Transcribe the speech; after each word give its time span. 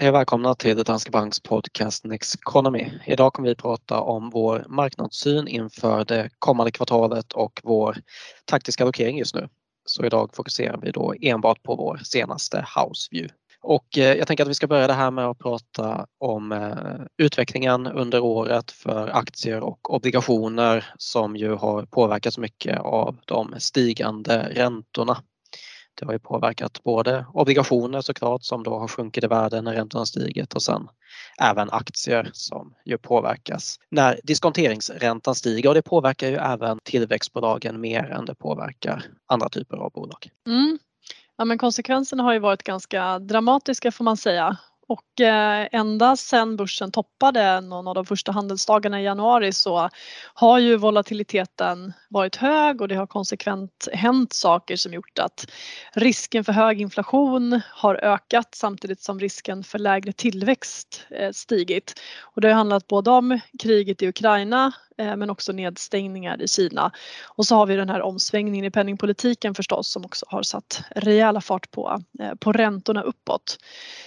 Hej 0.00 0.08
och 0.08 0.14
välkomna 0.14 0.54
till 0.54 0.84
Danske 0.84 1.10
Banks 1.10 1.40
podcast 1.40 2.04
Next 2.04 2.34
Economy. 2.34 2.90
Idag 3.06 3.32
kommer 3.32 3.48
vi 3.48 3.54
prata 3.54 4.00
om 4.00 4.30
vår 4.30 4.64
marknadssyn 4.68 5.48
inför 5.48 6.04
det 6.04 6.30
kommande 6.38 6.70
kvartalet 6.70 7.32
och 7.32 7.60
vår 7.64 7.96
taktiska 8.44 8.84
allokering 8.84 9.18
just 9.18 9.34
nu. 9.34 9.48
Så 9.84 10.04
idag 10.04 10.30
fokuserar 10.34 10.80
vi 10.82 10.90
då 10.90 11.14
enbart 11.20 11.62
på 11.62 11.76
vår 11.76 12.00
senaste 12.04 12.66
house 12.76 13.08
view. 13.10 13.34
Och 13.60 13.98
eh, 13.98 14.14
jag 14.14 14.26
tänker 14.26 14.44
att 14.44 14.50
vi 14.50 14.54
ska 14.54 14.66
börja 14.66 14.86
det 14.86 14.92
här 14.92 15.10
med 15.10 15.26
att 15.26 15.38
prata 15.38 16.06
om 16.18 16.52
eh, 16.52 17.24
utvecklingen 17.26 17.86
under 17.86 18.20
året 18.20 18.70
för 18.70 19.08
aktier 19.08 19.60
och 19.60 19.94
obligationer 19.94 20.84
som 20.98 21.36
ju 21.36 21.54
har 21.54 21.82
påverkats 21.82 22.38
mycket 22.38 22.80
av 22.80 23.16
de 23.26 23.54
stigande 23.58 24.48
räntorna. 24.50 25.22
Det 25.98 26.06
har 26.06 26.12
ju 26.12 26.18
påverkat 26.18 26.82
både 26.84 27.26
obligationer 27.34 28.00
såklart 28.00 28.42
som 28.42 28.62
då 28.62 28.78
har 28.78 28.88
sjunkit 28.88 29.24
i 29.24 29.26
värde 29.26 29.62
när 29.62 29.72
räntorna 29.72 30.06
stigit 30.06 30.54
och 30.54 30.62
sen 30.62 30.88
även 31.40 31.70
aktier 31.70 32.30
som 32.32 32.74
ju 32.84 32.98
påverkas 32.98 33.76
när 33.90 34.20
diskonteringsräntan 34.24 35.34
stiger 35.34 35.68
och 35.68 35.74
det 35.74 35.82
påverkar 35.82 36.28
ju 36.28 36.36
även 36.36 36.78
tillväxtbolagen 36.84 37.80
mer 37.80 38.10
än 38.10 38.24
det 38.24 38.34
påverkar 38.34 39.04
andra 39.26 39.48
typer 39.48 39.76
av 39.76 39.92
bolag. 39.92 40.30
Mm. 40.46 40.78
Ja, 41.36 41.44
men 41.44 41.58
konsekvenserna 41.58 42.22
har 42.22 42.32
ju 42.32 42.38
varit 42.38 42.62
ganska 42.62 43.18
dramatiska 43.18 43.92
får 43.92 44.04
man 44.04 44.16
säga 44.16 44.56
och 44.88 45.20
eh, 45.20 45.68
ända 45.72 46.16
sedan 46.16 46.56
börsen 46.56 46.90
toppade 46.90 47.60
någon 47.60 47.88
av 47.88 47.94
de 47.94 48.06
första 48.06 48.32
handelsdagarna 48.32 49.00
i 49.00 49.04
januari 49.04 49.52
så 49.52 49.90
har 50.34 50.58
ju 50.58 50.76
volatiliteten 50.76 51.92
varit 52.08 52.36
hög 52.36 52.80
och 52.80 52.88
det 52.88 52.94
har 52.94 53.06
konsekvent 53.06 53.88
hänt 53.92 54.32
saker 54.32 54.76
som 54.76 54.92
gjort 54.92 55.18
att 55.18 55.50
risken 55.92 56.44
för 56.44 56.52
hög 56.52 56.80
inflation 56.80 57.60
har 57.70 57.94
ökat 57.94 58.54
samtidigt 58.54 59.00
som 59.00 59.20
risken 59.20 59.64
för 59.64 59.78
lägre 59.78 60.12
tillväxt 60.12 61.06
eh, 61.10 61.30
stigit. 61.32 62.00
Och 62.20 62.40
det 62.40 62.48
har 62.48 62.54
handlat 62.54 62.86
både 62.86 63.10
om 63.10 63.40
kriget 63.58 64.02
i 64.02 64.08
Ukraina 64.08 64.72
men 64.98 65.30
också 65.30 65.52
nedstängningar 65.52 66.42
i 66.42 66.48
Kina. 66.48 66.92
Och 67.26 67.46
så 67.46 67.54
har 67.54 67.66
vi 67.66 67.76
den 67.76 67.88
här 67.88 68.02
omsvängningen 68.02 68.64
i 68.64 68.70
penningpolitiken 68.70 69.54
förstås 69.54 69.88
som 69.88 70.04
också 70.04 70.26
har 70.28 70.42
satt 70.42 70.82
rejäla 70.90 71.40
fart 71.40 71.70
på, 71.70 72.02
eh, 72.20 72.34
på 72.34 72.52
räntorna 72.52 73.02
uppåt. 73.02 73.58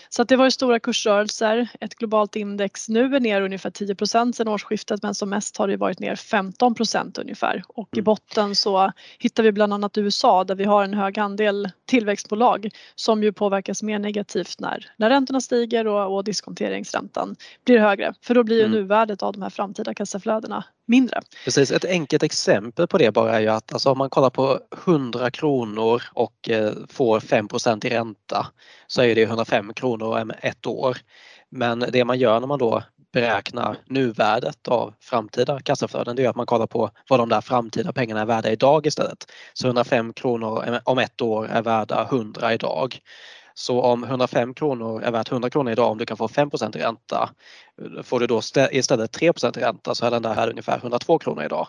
Så 0.09 0.22
att 0.22 0.28
det 0.28 0.36
var 0.36 0.45
ju 0.45 0.52
stora 0.52 0.80
kursrörelser. 0.80 1.67
Ett 1.80 1.95
globalt 1.95 2.36
index 2.36 2.89
nu 2.89 3.16
är 3.16 3.20
ner 3.20 3.42
ungefär 3.42 3.70
10% 3.70 4.36
sedan 4.36 4.48
årsskiftet 4.48 5.03
men 5.03 5.16
som 5.16 5.30
mest 5.30 5.58
har 5.58 5.67
det 5.67 5.78
varit 5.78 6.00
ner 6.00 6.16
15% 6.16 7.20
ungefär 7.22 7.64
och 7.67 7.89
i 7.92 7.98
mm. 7.98 8.03
botten 8.03 8.55
så 8.55 8.92
hittar 9.20 9.44
vi 9.44 9.52
bland 9.52 9.73
annat 9.73 9.98
USA 9.98 10.44
där 10.44 10.55
vi 10.55 10.64
har 10.64 10.83
en 10.83 10.94
hög 10.94 11.20
andel 11.20 11.70
tillväxtbolag 11.86 12.70
som 12.95 13.23
ju 13.23 13.33
påverkas 13.33 13.83
mer 13.83 14.00
negativt 14.00 14.59
när, 14.59 14.92
när 14.98 15.09
räntorna 15.09 15.42
stiger 15.42 15.88
och, 15.88 16.16
och 16.16 16.23
diskonteringsräntan 16.23 17.36
blir 17.66 17.80
högre 17.80 18.14
för 18.22 18.36
då 18.36 18.44
blir 18.44 18.58
ju 18.58 18.66
mm. 18.66 18.78
nuvärdet 18.78 19.23
av 19.23 19.33
de 19.33 19.42
här 19.42 19.50
framtida 19.50 19.94
kassaflödena 19.94 20.64
mindre. 20.92 21.22
Precis, 21.44 21.72
ett 21.72 21.86
enkelt 21.86 22.23
exempel 22.23 22.88
på 22.88 22.97
det 22.97 23.11
bara 23.11 23.36
är 23.36 23.39
ju 23.39 23.47
att 23.47 23.73
alltså, 23.73 23.92
om 23.92 23.97
man 23.97 24.09
kollar 24.09 24.30
på 24.30 24.59
100 24.86 25.31
kronor 25.31 26.03
och 26.14 26.50
eh, 26.50 26.72
får 26.89 27.20
5% 27.20 27.86
i 27.86 27.89
ränta 27.89 28.48
så 28.88 29.02
är 29.02 29.16
det 29.16 29.23
105 29.23 29.73
kronor 29.73 30.22
om 30.22 30.31
ett 30.42 30.66
år. 30.66 30.98
Men 31.50 31.86
det 31.92 32.06
man 32.06 32.20
gör 32.20 32.39
när 32.39 32.48
man 32.48 32.59
då 32.59 32.83
beräknar 33.14 33.78
nuvärdet 33.86 34.67
av 34.67 34.94
framtida 35.00 35.59
kassaflöden 35.59 36.16
det 36.16 36.25
är 36.25 36.30
att 36.30 36.36
man 36.36 36.45
kollar 36.45 36.67
på 36.67 36.89
vad 37.09 37.20
de 37.20 37.30
där 37.30 37.42
framtida 37.42 37.94
pengarna 37.94 38.22
är 38.22 38.26
värda 38.26 38.50
idag 38.52 38.88
istället. 38.88 39.31
Så 39.53 39.67
105 39.67 40.14
kronor 40.14 40.80
om 40.83 40.98
ett 40.98 41.22
år 41.22 41.48
är 41.48 41.61
värda 41.61 42.08
100 42.11 42.53
idag. 42.53 43.00
Så 43.62 43.81
om 43.81 44.04
105 44.04 44.54
kronor 44.54 45.04
är 45.04 45.12
värt 45.12 45.31
100 45.31 45.50
kronor 45.50 45.72
idag 45.72 45.92
om 45.92 45.98
du 45.98 46.06
kan 46.06 46.17
få 46.17 46.28
5 46.28 46.50
i 46.54 46.78
ränta 46.78 47.30
får 48.04 48.20
du 48.20 48.27
då 48.27 48.42
istället 48.72 49.11
3 49.11 49.27
i 49.27 49.60
ränta 49.60 49.95
så 49.95 50.05
är 50.05 50.11
den 50.11 50.22
där 50.22 50.33
här 50.33 50.49
ungefär 50.49 50.77
102 50.77 51.20
kronor 51.20 51.44
idag. 51.44 51.67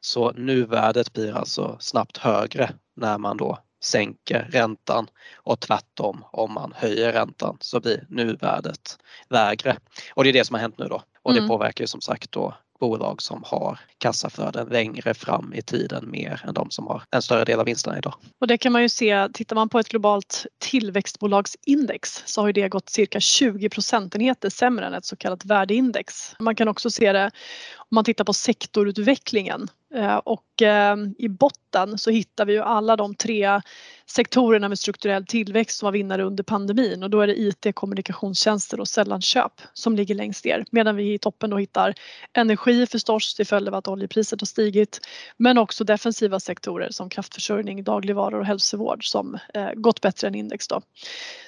Så 0.00 0.32
nuvärdet 0.32 1.12
blir 1.12 1.36
alltså 1.36 1.76
snabbt 1.80 2.16
högre 2.16 2.70
när 2.96 3.18
man 3.18 3.36
då 3.36 3.58
sänker 3.84 4.48
räntan 4.52 5.06
och 5.36 5.60
tvärtom 5.60 6.24
om 6.32 6.52
man 6.52 6.72
höjer 6.76 7.12
räntan 7.12 7.56
så 7.60 7.80
blir 7.80 8.06
nuvärdet 8.08 8.98
lägre. 9.30 9.76
Och 10.14 10.24
det 10.24 10.30
är 10.30 10.32
det 10.32 10.44
som 10.44 10.54
har 10.54 10.60
hänt 10.60 10.78
nu 10.78 10.84
då 10.84 11.02
och 11.24 11.32
det 11.32 11.38
mm. 11.38 11.48
påverkar 11.48 11.84
ju 11.84 11.88
som 11.88 12.00
sagt 12.00 12.32
då 12.32 12.54
bolag 12.80 13.22
som 13.22 13.42
har 13.46 13.78
kassaflöden 13.98 14.68
längre 14.68 15.14
fram 15.14 15.52
i 15.54 15.62
tiden 15.62 16.10
mer 16.10 16.44
än 16.48 16.54
de 16.54 16.70
som 16.70 16.86
har 16.86 17.02
en 17.10 17.22
större 17.22 17.44
del 17.44 17.60
av 17.60 17.66
vinsterna 17.66 17.98
idag. 17.98 18.14
Och 18.40 18.46
det 18.46 18.58
kan 18.58 18.72
man 18.72 18.82
ju 18.82 18.88
se, 18.88 19.28
tittar 19.28 19.56
man 19.56 19.68
på 19.68 19.78
ett 19.78 19.88
globalt 19.88 20.46
tillväxtbolagsindex 20.58 22.22
så 22.26 22.40
har 22.40 22.52
det 22.52 22.68
gått 22.68 22.88
cirka 22.88 23.20
20 23.20 23.68
procentenheter 23.68 24.50
sämre 24.50 24.86
än 24.86 24.94
ett 24.94 25.04
så 25.04 25.16
kallat 25.16 25.44
värdeindex. 25.44 26.34
Man 26.38 26.56
kan 26.56 26.68
också 26.68 26.90
se 26.90 27.12
det 27.12 27.30
om 27.76 27.94
man 27.94 28.04
tittar 28.04 28.24
på 28.24 28.32
sektorutvecklingen 28.32 29.68
eh, 29.94 30.16
och 30.16 30.62
eh, 30.62 30.96
i 31.18 31.28
botten 31.28 31.98
så 31.98 32.10
hittar 32.10 32.44
vi 32.44 32.52
ju 32.52 32.60
alla 32.60 32.96
de 32.96 33.14
tre 33.14 33.60
sektorerna 34.06 34.68
med 34.68 34.78
strukturell 34.78 35.26
tillväxt 35.26 35.78
som 35.78 35.86
var 35.86 35.92
vinnare 35.92 36.22
under 36.22 36.44
pandemin. 36.44 37.02
Och 37.02 37.10
då 37.10 37.20
är 37.20 37.26
det 37.26 37.40
IT, 37.40 37.66
kommunikationstjänster 37.74 38.80
och 38.80 38.88
sällanköp 38.88 39.52
som 39.72 39.96
ligger 39.96 40.14
längst 40.14 40.44
ner. 40.44 40.64
Medan 40.70 40.96
vi 40.96 41.14
i 41.14 41.18
toppen 41.18 41.50
då 41.50 41.56
hittar 41.58 41.94
energi 42.32 42.86
förstås 42.86 43.34
till 43.34 43.46
följd 43.46 43.68
av 43.68 43.74
att 43.74 43.88
oljepriset 43.88 44.40
har 44.40 44.46
stigit. 44.46 45.00
Men 45.36 45.58
också 45.58 45.84
defensiva 45.84 46.40
sektorer 46.40 46.90
som 46.90 47.08
kraftförsörjning, 47.08 47.84
dagligvaror 47.84 48.40
och 48.40 48.46
hälsovård 48.46 49.10
som 49.10 49.38
eh, 49.54 49.72
gått 49.74 50.00
bättre 50.00 50.28
än 50.28 50.34
index 50.34 50.68
då. 50.68 50.82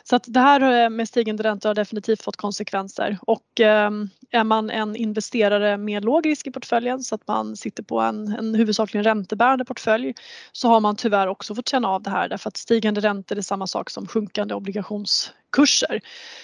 Så 0.04 0.16
att 0.16 0.24
det 0.26 0.40
här 0.40 0.84
eh, 0.84 0.90
med 0.90 1.08
stigande 1.08 1.42
räntor 1.42 1.68
har 1.68 1.74
definitivt 1.74 2.22
fått 2.22 2.36
konsekvenser. 2.36 3.18
Och 3.22 3.60
ehm, 3.60 4.08
är 4.30 4.44
man 4.44 4.70
en 4.70 4.96
investerare 4.96 5.76
med 5.76 6.04
låg 6.04 6.26
risk 6.26 6.46
i 6.46 6.50
portföljen 6.50 7.02
så 7.02 7.14
att 7.14 7.28
man 7.28 7.56
sitter 7.56 7.82
på 7.82 8.00
en, 8.00 8.28
en 8.28 8.54
huvudsakligen 8.54 9.04
räntebärande 9.04 9.64
portfölj 9.64 10.14
så 10.52 10.68
har 10.68 10.80
man 10.80 10.96
tyvärr 10.96 11.26
också 11.26 11.54
fått 11.54 11.68
känna 11.68 11.88
av 11.88 12.02
det 12.02 12.10
här. 12.10 12.28
För 12.46 12.48
att 12.48 12.56
stigande 12.56 13.00
räntor 13.00 13.38
är 13.38 13.42
samma 13.42 13.66
sak 13.66 13.90
som 13.90 14.06
sjunkande 14.06 14.54
obligationskurser. 14.54 16.00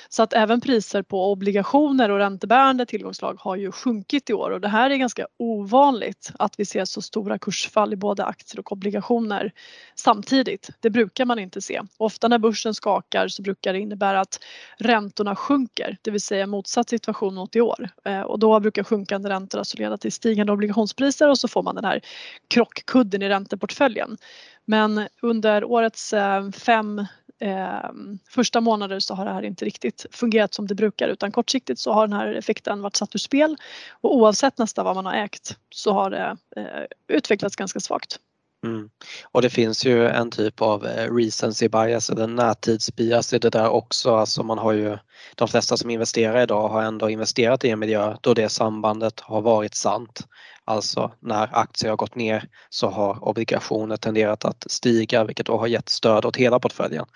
Så 0.08 0.22
att 0.22 0.32
även 0.32 0.60
priser 0.60 1.02
på 1.02 1.32
obligationer 1.32 2.10
och 2.10 2.18
räntebärande 2.18 2.86
tillgångslag 2.86 3.36
har 3.40 3.56
ju 3.56 3.72
sjunkit 3.72 4.30
i 4.30 4.32
år 4.32 4.50
och 4.50 4.60
det 4.60 4.68
här 4.68 4.90
är 4.90 4.96
ganska 4.96 5.26
ovanligt 5.38 6.32
att 6.38 6.60
vi 6.60 6.64
ser 6.64 6.84
så 6.84 7.02
stora 7.02 7.38
kursfall 7.38 7.92
i 7.92 7.96
både 7.96 8.24
aktier 8.24 8.60
och 8.60 8.72
obligationer 8.72 9.52
samtidigt. 9.94 10.70
Det 10.80 10.90
brukar 10.90 11.24
man 11.24 11.38
inte 11.38 11.60
se. 11.60 11.80
Ofta 11.96 12.28
när 12.28 12.38
börsen 12.38 12.74
skakar 12.74 13.28
så 13.28 13.42
brukar 13.42 13.72
det 13.72 13.78
innebära 13.78 14.20
att 14.20 14.38
räntorna 14.78 15.36
sjunker, 15.36 15.96
det 16.02 16.10
vill 16.10 16.20
säga 16.20 16.46
motsatt 16.46 16.88
situation 16.88 17.34
mot 17.34 17.56
i 17.56 17.60
år. 17.60 17.88
Eh, 18.04 18.20
och 18.20 18.38
då 18.38 18.60
brukar 18.60 18.84
sjunkande 18.84 19.28
räntor 19.28 19.58
alltså 19.58 19.78
leda 19.78 19.96
till 19.96 20.12
stigande 20.12 20.52
obligationspriser 20.52 21.30
och 21.30 21.38
så 21.38 21.48
får 21.48 21.62
man 21.62 21.74
den 21.74 21.84
här 21.84 22.00
krockkudden 22.48 23.22
i 23.22 23.28
ränteportföljen. 23.28 24.16
Men 24.64 25.08
under 25.22 25.64
årets 25.64 26.12
eh, 26.12 26.50
fem 26.50 26.98
eh, 27.38 27.90
första 28.28 28.60
månader 28.60 29.00
så 29.00 29.14
har 29.14 29.24
det 29.24 29.32
här 29.32 29.42
inte 29.42 29.64
riktigt 29.64 30.06
fungerat 30.10 30.54
som 30.54 30.66
det 30.66 30.74
brukar 30.74 31.08
utan 31.08 31.32
kortsiktigt 31.32 31.80
så 31.80 31.92
har 31.92 32.06
den 32.06 32.16
här 32.16 32.34
effekten 32.34 32.82
varit 32.82 32.96
satt 32.96 33.14
ur 33.14 33.18
spel 33.18 33.56
och 33.90 34.16
oavsett 34.16 34.58
nästan 34.58 34.84
vad 34.84 34.94
man 34.94 35.06
har 35.06 35.14
ägt 35.14 35.56
så 35.70 35.92
har 35.92 36.10
det 36.10 36.36
eh, 36.56 37.16
utvecklats 37.16 37.56
ganska 37.56 37.80
svagt. 37.80 38.18
Mm. 38.66 38.90
Och 39.24 39.42
det 39.42 39.50
finns 39.50 39.86
ju 39.86 40.08
en 40.08 40.30
typ 40.30 40.62
av 40.62 40.86
eh, 40.86 41.14
recency 41.14 41.68
bias 41.68 42.10
eller 42.10 42.26
närtidsbias 42.26 43.32
i 43.32 43.38
det 43.38 43.50
där 43.50 43.68
också. 43.68 44.14
Alltså 44.14 44.42
man 44.42 44.58
har 44.58 44.72
ju, 44.72 44.98
de 45.34 45.48
flesta 45.48 45.76
som 45.76 45.90
investerar 45.90 46.42
idag 46.42 46.68
har 46.68 46.82
ändå 46.82 47.10
investerat 47.10 47.64
i 47.64 47.70
en 47.70 47.78
miljö 47.78 48.16
då 48.20 48.34
det 48.34 48.48
sambandet 48.48 49.20
har 49.20 49.40
varit 49.40 49.74
sant. 49.74 50.26
Alltså 50.72 51.12
när 51.20 51.56
aktier 51.56 51.90
har 51.90 51.96
gått 51.96 52.14
ner 52.14 52.48
så 52.70 52.90
har 52.90 53.28
obligationer 53.28 53.96
tenderat 53.96 54.44
att 54.44 54.64
stiga 54.70 55.24
vilket 55.24 55.46
då 55.46 55.58
har 55.58 55.66
gett 55.66 55.88
stöd 55.88 56.24
åt 56.24 56.36
hela 56.36 56.58
portföljen. 56.60 57.06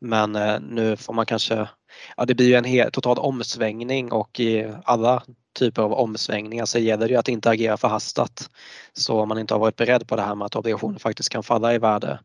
Men 0.00 0.36
eh, 0.36 0.60
nu 0.60 0.96
får 0.96 1.12
man 1.12 1.26
kanske, 1.26 1.68
ja 2.16 2.24
det 2.24 2.34
blir 2.34 2.46
ju 2.46 2.54
en 2.54 2.64
hel, 2.64 2.90
total 2.90 3.18
omsvängning 3.18 4.12
och 4.12 4.40
i 4.40 4.72
alla 4.84 5.22
typer 5.58 5.82
av 5.82 5.92
omsvängningar 5.92 6.64
så 6.64 6.78
gäller 6.78 7.08
det 7.08 7.16
att 7.16 7.28
inte 7.28 7.50
agera 7.50 7.76
förhastat. 7.76 8.50
Så 8.92 9.20
om 9.20 9.28
man 9.28 9.38
inte 9.38 9.54
har 9.54 9.58
varit 9.58 9.76
beredd 9.76 10.08
på 10.08 10.16
det 10.16 10.22
här 10.22 10.34
med 10.34 10.46
att 10.46 10.56
obligationer 10.56 10.98
faktiskt 10.98 11.28
kan 11.28 11.42
falla 11.42 11.74
i 11.74 11.78
värde 11.78 12.20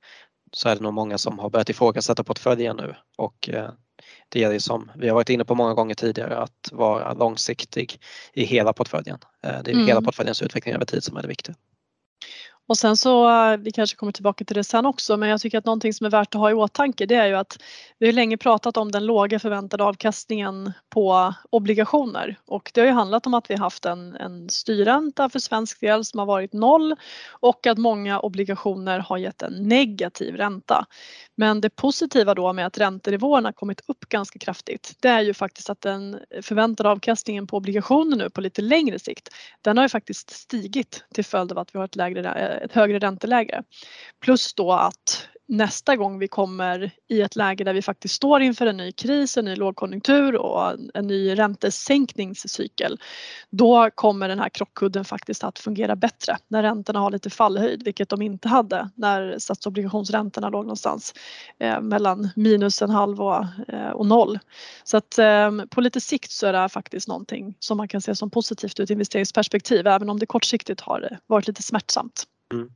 så 0.51 0.69
är 0.69 0.75
det 0.75 0.81
nog 0.81 0.93
många 0.93 1.17
som 1.17 1.39
har 1.39 1.49
börjat 1.49 1.69
ifrågasätta 1.69 2.23
portföljen 2.23 2.77
nu 2.77 2.95
och 3.17 3.49
eh, 3.49 3.69
det 4.29 4.39
gäller 4.39 4.59
som 4.59 4.91
vi 4.95 5.07
har 5.07 5.15
varit 5.15 5.29
inne 5.29 5.45
på 5.45 5.55
många 5.55 5.73
gånger 5.73 5.95
tidigare 5.95 6.37
att 6.37 6.69
vara 6.71 7.13
långsiktig 7.13 7.99
i 8.33 8.43
hela 8.43 8.73
portföljen. 8.73 9.17
Eh, 9.43 9.63
det 9.63 9.71
är 9.71 9.75
mm. 9.75 9.87
hela 9.87 10.01
portföljens 10.01 10.41
utveckling 10.41 10.75
över 10.75 10.85
tid 10.85 11.03
som 11.03 11.17
är 11.17 11.21
det 11.21 11.27
viktiga. 11.27 11.55
Och 12.69 12.77
sen 12.77 12.97
så, 12.97 13.29
eh, 13.29 13.57
vi 13.57 13.71
kanske 13.71 13.97
kommer 13.97 14.11
tillbaka 14.11 14.45
till 14.45 14.55
det 14.55 14.63
sen 14.63 14.85
också, 14.85 15.17
men 15.17 15.29
jag 15.29 15.41
tycker 15.41 15.57
att 15.57 15.65
någonting 15.65 15.93
som 15.93 16.05
är 16.05 16.09
värt 16.09 16.35
att 16.35 16.41
ha 16.41 16.51
i 16.51 16.53
åtanke 16.53 17.05
det 17.05 17.15
är 17.15 17.27
ju 17.27 17.35
att 17.35 17.57
vi 17.99 18.05
har 18.05 18.13
länge 18.13 18.37
pratat 18.37 18.77
om 18.77 18.91
den 18.91 19.05
låga 19.05 19.39
förväntade 19.39 19.83
avkastningen 19.83 20.71
på 20.89 21.33
obligationer 21.49 22.39
och 22.45 22.71
det 22.73 22.81
har 22.81 22.87
ju 22.87 22.93
handlat 22.93 23.27
om 23.27 23.33
att 23.33 23.49
vi 23.49 23.55
haft 23.55 23.85
en, 23.85 24.15
en 24.15 24.49
styrränta 24.49 25.29
för 25.29 25.39
svensk 25.39 25.81
del 25.81 26.05
som 26.05 26.19
har 26.19 26.25
varit 26.25 26.53
noll 26.53 26.95
och 27.29 27.67
att 27.67 27.77
många 27.77 28.19
obligationer 28.19 28.99
har 28.99 29.17
gett 29.17 29.41
en 29.41 29.53
negativ 29.53 30.35
ränta. 30.35 30.85
Men 31.35 31.61
det 31.61 31.69
positiva 31.69 32.33
då 32.33 32.53
med 32.53 32.65
att 32.65 32.77
räntenivåerna 32.77 33.53
kommit 33.53 33.81
upp 33.87 34.09
ganska 34.09 34.39
kraftigt 34.39 34.95
det 34.99 35.07
är 35.07 35.21
ju 35.21 35.33
faktiskt 35.33 35.69
att 35.69 35.81
den 35.81 36.19
förväntade 36.41 36.89
avkastningen 36.89 37.47
på 37.47 37.57
obligationer 37.57 38.17
nu 38.17 38.29
på 38.29 38.41
lite 38.41 38.61
längre 38.61 38.99
sikt 38.99 39.29
den 39.61 39.77
har 39.77 39.85
ju 39.85 39.89
faktiskt 39.89 40.29
stigit 40.29 41.03
till 41.13 41.25
följd 41.25 41.51
av 41.51 41.57
att 41.57 41.75
vi 41.75 41.77
har 41.77 41.85
ett, 41.85 41.95
lägre, 41.95 42.33
eh, 42.33 42.58
ett 42.61 42.73
högre 42.73 42.99
ränteläge. 42.99 43.63
Plus 44.19 44.53
då 44.53 44.71
att 44.71 45.29
nästa 45.49 45.95
gång 45.95 46.19
vi 46.19 46.27
kommer 46.27 46.91
i 47.07 47.21
ett 47.21 47.35
läge 47.35 47.63
där 47.63 47.73
vi 47.73 47.81
faktiskt 47.81 48.15
står 48.15 48.41
inför 48.41 48.65
en 48.65 48.77
ny 48.77 48.91
kris, 48.91 49.37
en 49.37 49.45
ny 49.45 49.55
lågkonjunktur 49.55 50.35
och 50.35 50.71
en 50.93 51.07
ny 51.07 51.35
räntesänkningscykel. 51.35 52.99
Då 53.49 53.89
kommer 53.95 54.27
den 54.27 54.39
här 54.39 54.49
krockkudden 54.49 55.05
faktiskt 55.05 55.43
att 55.43 55.59
fungera 55.59 55.95
bättre 55.95 56.37
när 56.47 56.63
räntorna 56.63 56.99
har 56.99 57.11
lite 57.11 57.29
fallhöjd, 57.29 57.83
vilket 57.83 58.09
de 58.09 58.21
inte 58.21 58.47
hade 58.47 58.89
när 58.95 59.39
statsobligationsräntorna 59.39 60.49
låg 60.49 60.65
någonstans 60.65 61.13
eh, 61.59 61.81
mellan 61.81 62.29
minus 62.35 62.81
en 62.81 62.89
halv 62.89 63.21
och, 63.21 63.45
eh, 63.67 63.89
och 63.89 64.05
noll. 64.05 64.39
Så 64.83 64.97
att 64.97 65.19
eh, 65.19 65.51
på 65.69 65.81
lite 65.81 66.01
sikt 66.01 66.31
så 66.31 66.47
är 66.47 66.53
det 66.53 66.59
här 66.59 66.67
faktiskt 66.67 67.07
någonting 67.07 67.55
som 67.59 67.77
man 67.77 67.87
kan 67.87 68.01
se 68.01 68.15
som 68.15 68.29
positivt 68.29 68.79
ur 68.79 68.83
ett 68.83 68.89
investeringsperspektiv, 68.89 69.87
även 69.87 70.09
om 70.09 70.19
det 70.19 70.25
kortsiktigt 70.25 70.81
har 70.81 71.19
varit 71.27 71.47
lite 71.47 71.63
smärtsamt. 71.63 72.25
Mm. 72.53 72.69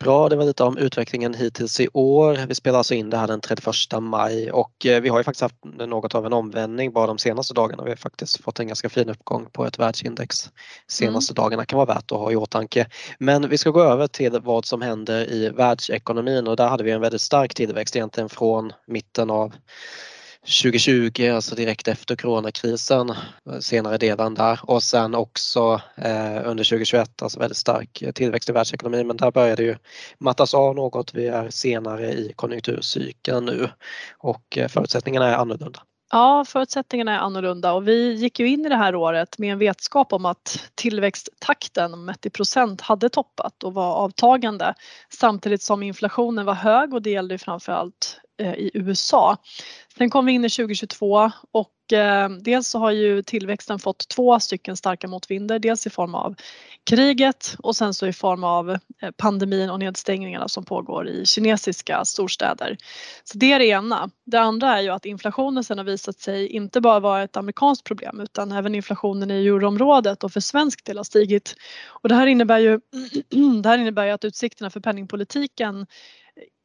Bra, 0.00 0.28
det 0.28 0.36
var 0.36 0.44
lite 0.44 0.64
om 0.64 0.76
utvecklingen 0.76 1.34
hittills 1.34 1.80
i 1.80 1.88
år. 1.92 2.46
Vi 2.48 2.54
spelar 2.54 2.78
alltså 2.78 2.94
in 2.94 3.10
det 3.10 3.16
här 3.16 3.26
den 3.26 3.40
31 3.40 3.74
maj 4.00 4.50
och 4.50 4.86
eh, 4.86 5.00
vi 5.00 5.08
har 5.08 5.18
ju 5.18 5.24
faktiskt 5.24 5.42
haft 5.42 5.64
något 5.64 6.14
av 6.14 6.26
en 6.26 6.32
omvändning 6.32 6.92
bara 6.92 7.06
de 7.06 7.18
senaste 7.18 7.54
dagarna. 7.54 7.84
Vi 7.84 7.90
har 7.90 7.96
faktiskt 7.96 8.44
fått 8.44 8.60
en 8.60 8.66
ganska 8.66 8.88
fin 8.88 9.08
uppgång 9.08 9.46
på 9.52 9.66
ett 9.66 9.78
världsindex 9.78 10.50
senaste 10.86 11.32
mm. 11.32 11.42
dagarna 11.42 11.64
kan 11.64 11.76
vara 11.76 11.94
värt 11.94 12.12
att 12.12 12.18
ha 12.18 12.32
i 12.32 12.36
åtanke. 12.36 12.86
Men 13.18 13.48
vi 13.48 13.58
ska 13.58 13.70
gå 13.70 13.82
över 13.82 14.06
till 14.06 14.40
vad 14.40 14.64
som 14.64 14.82
händer 14.82 15.32
i 15.32 15.48
världsekonomin 15.48 16.48
och 16.48 16.56
där 16.56 16.68
hade 16.68 16.84
vi 16.84 16.90
en 16.90 17.00
väldigt 17.00 17.20
stark 17.20 17.54
tillväxt 17.54 17.96
egentligen 17.96 18.28
från 18.28 18.72
mitten 18.86 19.30
av 19.30 19.54
2020, 20.48 21.30
alltså 21.34 21.54
direkt 21.54 21.88
efter 21.88 22.16
coronakrisen, 22.16 23.14
senare 23.60 23.98
delen 23.98 24.34
där. 24.34 24.60
Och 24.62 24.82
sen 24.82 25.14
också 25.14 25.80
eh, 25.96 26.36
under 26.44 26.64
2021, 26.64 27.22
alltså 27.22 27.40
väldigt 27.40 27.56
stark 27.56 28.02
tillväxt 28.14 28.48
i 28.48 28.52
världsekonomin. 28.52 29.06
Men 29.06 29.16
där 29.16 29.30
börjar 29.30 29.56
det 29.56 29.62
ju 29.62 29.76
mattas 30.18 30.54
av 30.54 30.74
något. 30.74 31.14
Vi 31.14 31.26
är 31.26 31.50
senare 31.50 32.12
i 32.12 32.32
konjunkturcykeln 32.36 33.44
nu. 33.44 33.68
Och 34.18 34.58
eh, 34.58 34.68
förutsättningarna 34.68 35.26
är 35.26 35.36
annorlunda. 35.36 35.82
Ja, 36.10 36.44
förutsättningarna 36.48 37.14
är 37.14 37.18
annorlunda. 37.18 37.72
Och 37.72 37.88
vi 37.88 38.12
gick 38.14 38.40
ju 38.40 38.48
in 38.48 38.66
i 38.66 38.68
det 38.68 38.76
här 38.76 38.94
året 38.94 39.38
med 39.38 39.52
en 39.52 39.58
vetskap 39.58 40.12
om 40.12 40.26
att 40.26 40.70
tillväxttakten 40.74 42.04
mätt 42.04 42.26
i 42.26 42.30
procent 42.30 42.80
hade 42.80 43.08
toppat 43.08 43.64
och 43.64 43.74
var 43.74 43.94
avtagande. 43.94 44.74
Samtidigt 45.08 45.62
som 45.62 45.82
inflationen 45.82 46.46
var 46.46 46.54
hög 46.54 46.94
och 46.94 47.02
det 47.02 47.10
gällde 47.10 47.38
framförallt 47.38 48.20
Eh, 48.40 48.54
i 48.54 48.70
USA. 48.74 49.36
Sen 49.98 50.10
kom 50.10 50.26
vi 50.26 50.32
in 50.32 50.44
i 50.44 50.50
2022 50.50 51.30
och 51.50 51.92
eh, 51.92 52.28
dels 52.28 52.68
så 52.68 52.78
har 52.78 52.90
ju 52.90 53.22
tillväxten 53.22 53.78
fått 53.78 54.08
två 54.08 54.40
stycken 54.40 54.76
starka 54.76 55.08
motvinder. 55.08 55.58
Dels 55.58 55.86
i 55.86 55.90
form 55.90 56.14
av 56.14 56.34
kriget 56.90 57.56
och 57.58 57.76
sen 57.76 57.94
så 57.94 58.06
i 58.06 58.12
form 58.12 58.44
av 58.44 58.70
eh, 58.70 59.10
pandemin 59.16 59.70
och 59.70 59.78
nedstängningarna 59.78 60.48
som 60.48 60.64
pågår 60.64 61.08
i 61.08 61.26
kinesiska 61.26 62.04
storstäder. 62.04 62.76
Så 63.24 63.38
det 63.38 63.52
är 63.52 63.58
det 63.58 63.66
ena. 63.66 64.10
Det 64.26 64.40
andra 64.40 64.78
är 64.78 64.82
ju 64.82 64.88
att 64.88 65.06
inflationen 65.06 65.64
sen 65.64 65.78
har 65.78 65.84
visat 65.84 66.18
sig 66.18 66.48
inte 66.48 66.80
bara 66.80 67.00
vara 67.00 67.22
ett 67.22 67.36
amerikanskt 67.36 67.84
problem 67.84 68.20
utan 68.20 68.52
även 68.52 68.74
inflationen 68.74 69.30
i 69.30 69.46
euroområdet 69.46 70.24
och 70.24 70.32
för 70.32 70.40
svensk 70.40 70.84
del 70.84 70.96
har 70.96 71.04
stigit. 71.04 71.54
Och 71.86 72.08
det 72.08 72.14
här 72.14 72.26
innebär 72.26 72.58
ju, 72.58 72.80
det 73.62 73.68
här 73.68 73.78
innebär 73.78 74.04
ju 74.04 74.10
att 74.10 74.24
utsikterna 74.24 74.70
för 74.70 74.80
penningpolitiken 74.80 75.86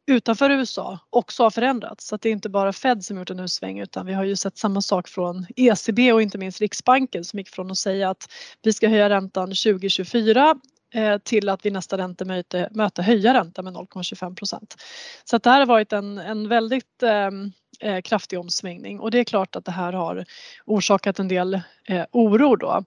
utanför 0.06 0.50
USA 0.50 1.00
också 1.10 1.44
har 1.44 1.50
förändrats. 1.50 2.08
Så 2.08 2.16
att 2.16 2.22
det 2.22 2.30
är 2.30 2.34
inte 2.34 2.50
bara 2.50 2.74
Fed 2.74 3.06
som 3.06 3.18
gjort 3.18 3.30
en 3.30 3.40
U-sväng 3.40 3.80
utan 3.80 4.06
vi 4.06 4.14
har 4.14 4.24
ju 4.24 4.36
sett 4.36 4.58
samma 4.58 4.82
sak 4.82 5.08
från 5.08 5.46
ECB 5.56 6.14
och 6.14 6.22
inte 6.22 6.38
minst 6.38 6.62
Riksbanken 6.62 7.24
som 7.24 7.40
gick 7.40 7.50
från 7.50 7.72
att 7.72 7.78
säga 7.78 8.10
att 8.10 8.32
vi 8.62 8.74
ska 8.74 8.88
höja 8.88 9.10
räntan 9.10 9.48
2024 9.48 10.56
Eh, 10.96 11.18
till 11.18 11.50
att 11.50 11.66
vid 11.66 11.74
nästa 11.74 11.98
räntemöte 11.98 12.70
möte 12.72 13.02
höja 13.02 13.34
räntan 13.34 13.66
med 13.66 13.74
0,25 13.74 14.36
procent. 14.36 14.76
Så 15.24 15.36
att 15.36 15.44
det 15.44 15.50
här 15.50 15.60
har 15.60 15.66
varit 15.66 15.94
en, 15.94 16.18
en 16.18 16.50
väldigt 16.50 17.04
ehm, 17.04 17.52
eh, 17.80 18.02
kraftig 18.02 18.40
omsvängning 18.40 19.00
och 19.00 19.12
det 19.12 19.20
är 19.20 19.24
klart 19.24 19.56
att 19.56 19.66
det 19.66 19.72
här 19.72 19.94
har 19.94 20.26
orsakat 20.66 21.20
en 21.20 21.28
del 21.28 21.54
eh, 21.88 22.06
oro 22.12 22.56
då. 22.56 22.84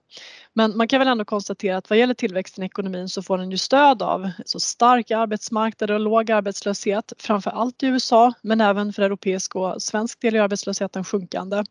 Men 0.53 0.77
man 0.77 0.87
kan 0.87 0.99
väl 0.99 1.07
ändå 1.07 1.25
konstatera 1.25 1.77
att 1.77 1.89
vad 1.89 1.99
gäller 1.99 2.13
tillväxten 2.13 2.63
i 2.63 2.67
ekonomin 2.67 3.09
så 3.09 3.23
får 3.23 3.37
den 3.37 3.51
ju 3.51 3.57
stöd 3.57 4.01
av 4.01 4.31
så 4.45 4.59
stark 4.59 5.11
arbetsmarknad 5.11 5.91
och 5.91 5.99
låg 5.99 6.31
arbetslöshet, 6.31 7.13
framför 7.17 7.51
allt 7.51 7.83
i 7.83 7.87
USA 7.87 8.33
men 8.41 8.61
även 8.61 8.93
för 8.93 9.03
europeisk 9.03 9.55
och 9.55 9.81
svensk 9.81 10.21
del 10.21 10.35
är 10.35 10.41
arbetslösheten 10.41 11.03
sjunkande. 11.03 11.63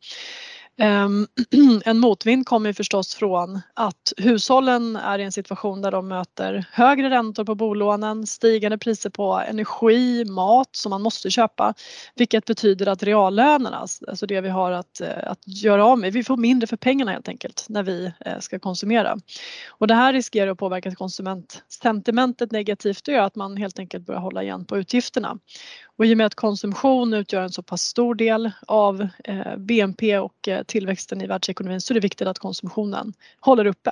Ehm, 0.78 1.26
en 1.84 1.98
motvind 1.98 2.46
kommer 2.46 2.72
förstås 2.72 3.14
från 3.14 3.60
att 3.74 4.12
hushållen 4.16 4.96
är 4.96 5.18
i 5.18 5.22
en 5.22 5.32
situation 5.32 5.82
där 5.82 5.90
de 5.90 6.08
möter 6.08 6.66
högre 6.72 7.10
räntor 7.10 7.44
på 7.44 7.54
bolånen, 7.54 8.26
stigande 8.26 8.78
priser 8.78 9.10
på 9.10 9.42
energi, 9.48 10.24
mat 10.24 10.68
som 10.76 10.90
man 10.90 11.02
måste 11.02 11.30
köpa, 11.30 11.74
vilket 12.14 12.44
betyder 12.44 12.86
att 12.86 13.02
reallönerna, 13.02 13.86
alltså 14.08 14.26
det 14.26 14.40
vi 14.40 14.48
har 14.48 14.72
att, 14.72 15.00
eh, 15.00 15.08
att 15.30 15.40
göra 15.46 15.86
av 15.86 15.98
med, 15.98 16.12
vi 16.12 16.24
får 16.24 16.36
mindre 16.36 16.66
för 16.66 16.76
pengarna 16.76 17.12
helt 17.12 17.28
enkelt 17.28 17.66
när 17.68 17.82
vi 17.82 18.12
eh, 18.20 18.38
ska 18.38 18.58
konsumera. 18.58 19.16
Och 19.70 19.86
det 19.86 19.94
här 19.94 20.12
riskerar 20.12 20.50
att 20.50 20.58
påverka 20.58 20.94
konsumentsentimentet 20.94 22.52
negativt 22.52 23.08
och 23.08 23.14
gör 23.14 23.22
att 23.22 23.36
man 23.36 23.56
helt 23.56 23.78
enkelt 23.78 24.06
börjar 24.06 24.20
hålla 24.20 24.42
igen 24.42 24.64
på 24.64 24.76
utgifterna. 24.76 25.38
Och 25.98 26.06
i 26.06 26.14
och 26.14 26.18
med 26.18 26.26
att 26.26 26.34
konsumtion 26.34 27.14
utgör 27.14 27.42
en 27.42 27.52
så 27.52 27.62
pass 27.62 27.82
stor 27.82 28.14
del 28.14 28.50
av 28.66 29.08
eh, 29.24 29.56
BNP 29.56 30.18
och 30.18 30.48
eh, 30.48 30.62
tillväxten 30.62 31.22
i 31.22 31.26
världsekonomin 31.26 31.80
så 31.80 31.92
är 31.92 31.94
det 31.94 32.00
viktigt 32.00 32.28
att 32.28 32.38
konsumtionen 32.38 33.12
håller 33.40 33.66
uppe. 33.66 33.90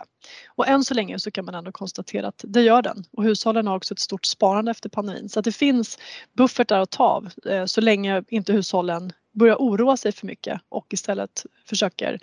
Och 0.48 0.68
än 0.68 0.84
så 0.84 0.94
länge 0.94 1.18
så 1.18 1.30
kan 1.30 1.44
man 1.44 1.54
ändå 1.54 1.72
konstatera 1.72 2.28
att 2.28 2.44
det 2.48 2.62
gör 2.62 2.82
den 2.82 3.04
och 3.12 3.24
hushållen 3.24 3.66
har 3.66 3.76
också 3.76 3.94
ett 3.94 4.00
stort 4.00 4.26
sparande 4.26 4.70
efter 4.70 4.88
pandemin 4.88 5.28
så 5.28 5.38
att 5.38 5.44
det 5.44 5.52
finns 5.52 5.98
buffertar 6.32 6.80
att 6.80 6.90
ta 6.90 7.04
av 7.04 7.30
eh, 7.50 7.64
så 7.64 7.80
länge 7.80 8.24
inte 8.28 8.52
hushållen 8.52 9.12
börjar 9.32 9.56
oroa 9.56 9.96
sig 9.96 10.12
för 10.12 10.26
mycket 10.26 10.60
och 10.68 10.86
istället 10.90 11.46
försöker 11.66 12.18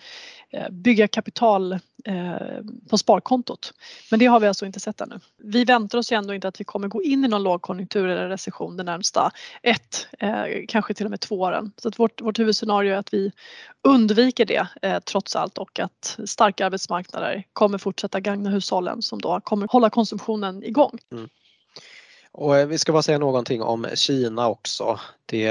bygga 0.72 1.08
kapital 1.08 1.80
Eh, 2.06 2.64
på 2.90 2.98
sparkontot. 2.98 3.74
Men 4.12 4.20
det 4.20 4.26
har 4.26 4.40
vi 4.40 4.48
alltså 4.48 4.66
inte 4.66 4.80
sett 4.80 5.02
ännu. 5.02 5.20
Vi 5.38 5.66
väntar 5.66 5.98
oss 5.98 6.12
ju 6.12 6.16
ändå 6.16 6.34
inte 6.34 6.48
att 6.48 6.60
vi 6.60 6.64
kommer 6.64 6.88
gå 6.88 7.04
in 7.04 7.26
i 7.26 7.28
någon 7.28 7.44
lågkonjunktur 7.44 8.08
eller 8.08 8.30
recession 8.30 8.78
de 8.78 8.84
närmsta 8.84 9.32
ett, 9.64 10.08
eh, 10.20 10.44
kanske 10.68 10.94
till 10.94 11.06
och 11.06 11.10
med 11.10 11.20
två 11.20 11.40
åren. 11.40 11.72
Så 11.78 11.88
att 11.88 12.00
vårt, 12.00 12.22
vårt 12.22 12.40
huvudscenario 12.40 12.94
är 12.94 12.98
att 12.98 13.14
vi 13.14 13.32
undviker 13.88 14.46
det 14.46 14.68
eh, 14.82 15.00
trots 15.00 15.36
allt 15.36 15.58
och 15.58 15.80
att 15.80 16.20
starka 16.26 16.66
arbetsmarknader 16.66 17.44
kommer 17.54 17.78
fortsätta 17.78 18.20
gagna 18.20 18.50
hushållen 18.50 19.02
som 19.02 19.22
då 19.22 19.42
kommer 19.44 19.68
hålla 19.68 19.90
konsumtionen 19.90 20.64
igång. 20.64 20.98
Mm. 21.12 21.30
Och 22.34 22.58
eh, 22.58 22.68
vi 22.68 22.78
ska 22.78 22.92
bara 22.92 23.02
säga 23.02 23.18
någonting 23.18 23.62
om 23.62 23.88
Kina 23.96 24.48
också. 24.48 25.00
Det, 25.26 25.48